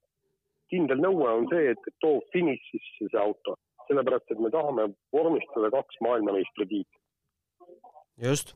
kindel 0.71 1.01
nõue 1.03 1.27
on 1.31 1.47
see, 1.51 1.73
et 1.73 1.91
too 2.03 2.19
finišisse 2.33 3.07
see 3.09 3.21
auto, 3.21 3.55
sellepärast 3.87 4.35
et 4.35 4.41
me 4.43 4.51
tahame 4.53 4.89
vormistada 5.15 5.71
kaks 5.75 6.01
maailmameistritiitlit. 6.05 7.03
just. 8.17 8.55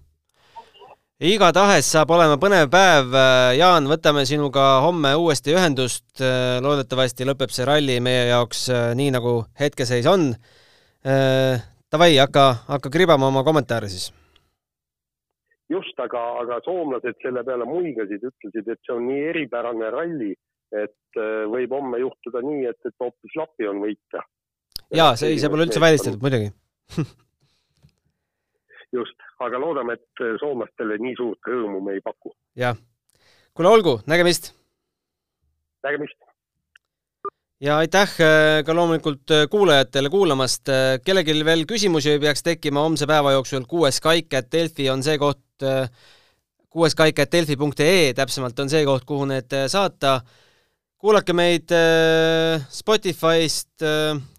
Igatahes 1.24 1.88
saab 1.88 2.12
olema 2.12 2.36
põnev 2.42 2.68
päev, 2.72 3.14
Jaan, 3.56 3.88
võtame 3.88 4.26
sinuga 4.28 4.82
homme 4.84 5.14
uuesti 5.16 5.54
ühendust, 5.56 6.20
loodetavasti 6.20 7.28
lõpeb 7.28 7.54
see 7.54 7.68
ralli 7.68 8.00
meie 8.04 8.26
jaoks 8.32 8.66
nii, 9.00 9.14
nagu 9.16 9.38
hetkeseis 9.60 10.10
on. 10.12 10.34
Davai, 11.04 12.12
hakka, 12.18 12.44
hakka 12.68 12.92
kribama 12.92 13.30
oma 13.32 13.46
kommentaare 13.48 13.92
siis 13.92 14.10
just, 15.72 15.98
aga, 16.04 16.22
aga 16.44 16.60
soomlased 16.66 17.18
selle 17.24 17.42
peale 17.48 17.66
muigasid, 17.66 18.24
ütlesid, 18.30 18.68
et 18.68 18.82
see 18.86 18.94
on 18.94 19.08
nii 19.08 19.24
eripärane 19.32 19.90
ralli, 19.96 20.32
et 20.76 21.22
võib 21.50 21.74
homme 21.78 22.02
juhtuda 22.04 22.44
nii, 22.46 22.68
et, 22.70 22.80
et 22.86 22.96
hoopis 23.02 23.40
lapi 23.40 23.70
on 23.72 23.82
võita. 23.86 24.22
jaa, 24.94 25.16
see, 25.20 25.38
see 25.40 25.50
pole 25.54 25.68
üldse 25.68 25.82
välistatud, 25.82 26.22
muidugi 26.22 26.52
just, 28.94 29.30
aga 29.44 29.62
loodame, 29.62 29.98
et 29.98 30.26
soomlastele 30.42 31.00
nii 31.02 31.16
suurt 31.20 31.50
rõõmu 31.50 31.82
me 31.86 31.98
ei 31.98 32.04
paku. 32.06 32.36
jah. 32.60 32.78
kuule, 33.54 33.74
olgu, 33.74 33.98
nägemist! 34.10 34.54
nägemist! 35.84 36.20
ja 37.64 37.78
aitäh 37.80 38.18
ka 38.66 38.76
loomulikult 38.76 39.34
kuulajatele 39.52 40.10
kuulamast. 40.12 40.70
kellelgi 41.06 41.40
veel 41.46 41.66
küsimusi 41.70 42.18
peaks 42.20 42.44
tekkima 42.44 42.84
homse 42.84 43.08
päeva 43.08 43.36
jooksul, 43.38 43.68
kuues 43.70 44.02
kaik, 44.04 44.34
et 44.34 44.52
Delfi 44.52 44.90
on 44.92 45.04
see 45.06 45.18
koht, 45.22 45.44
kuues 46.74 46.96
kaik, 46.98 47.20
et 47.22 47.32
delfi.ee 47.32 48.14
täpsemalt 48.18 48.60
on 48.60 48.72
see 48.72 48.84
koht, 48.88 49.06
kuhu 49.08 49.28
need 49.30 49.54
saata. 49.72 50.22
kuulake 50.98 51.34
meid 51.36 51.72
Spotify'st, 52.72 53.84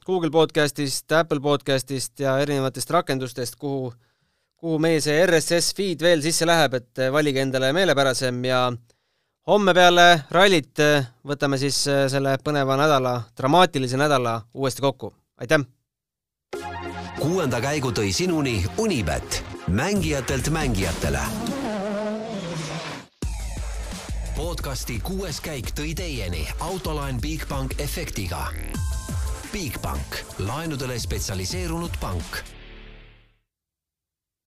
Google 0.07 0.31
podcast'ist, 0.31 1.12
Apple 1.12 1.40
podcast'ist 1.40 2.21
ja 2.21 2.38
erinevatest 2.43 2.90
rakendustest, 2.90 3.57
kuhu, 3.61 3.93
kuhu 4.57 4.79
meie 4.79 5.01
see 5.05 5.27
RSS 5.27 5.75
feed 5.77 6.03
veel 6.03 6.23
sisse 6.25 6.47
läheb, 6.49 6.75
et 6.75 7.05
valige 7.12 7.43
endale 7.43 7.73
meelepärasem 7.77 8.45
ja 8.49 8.67
homme 9.51 9.75
peale 9.77 10.25
rallit 10.31 10.81
võtame 11.27 11.59
siis 11.61 11.83
selle 11.85 12.37
põneva 12.45 12.79
nädala, 12.81 13.21
dramaatilise 13.37 14.01
nädala 14.01 14.40
uuesti 14.55 14.83
kokku. 14.83 15.14
aitäh! 15.40 15.64
kuuenda 17.21 17.61
käigu 17.61 17.88
tõi 17.95 18.12
sinuni 18.12 18.64
Unibet, 18.79 19.45
mängijatelt 19.69 20.49
mängijatele. 20.49 21.21
podcasti 24.37 24.99
kuues 25.01 25.40
käik 25.40 25.71
tõi 25.79 25.95
teieni 25.95 26.49
autolaen 26.61 27.21
Bigbank 27.21 27.81
efektiga. 27.81 28.47
Bigbank, 29.53 30.19
laenudele 30.38 30.99
spetsialiseerunud 30.99 31.97
pank 32.01 32.54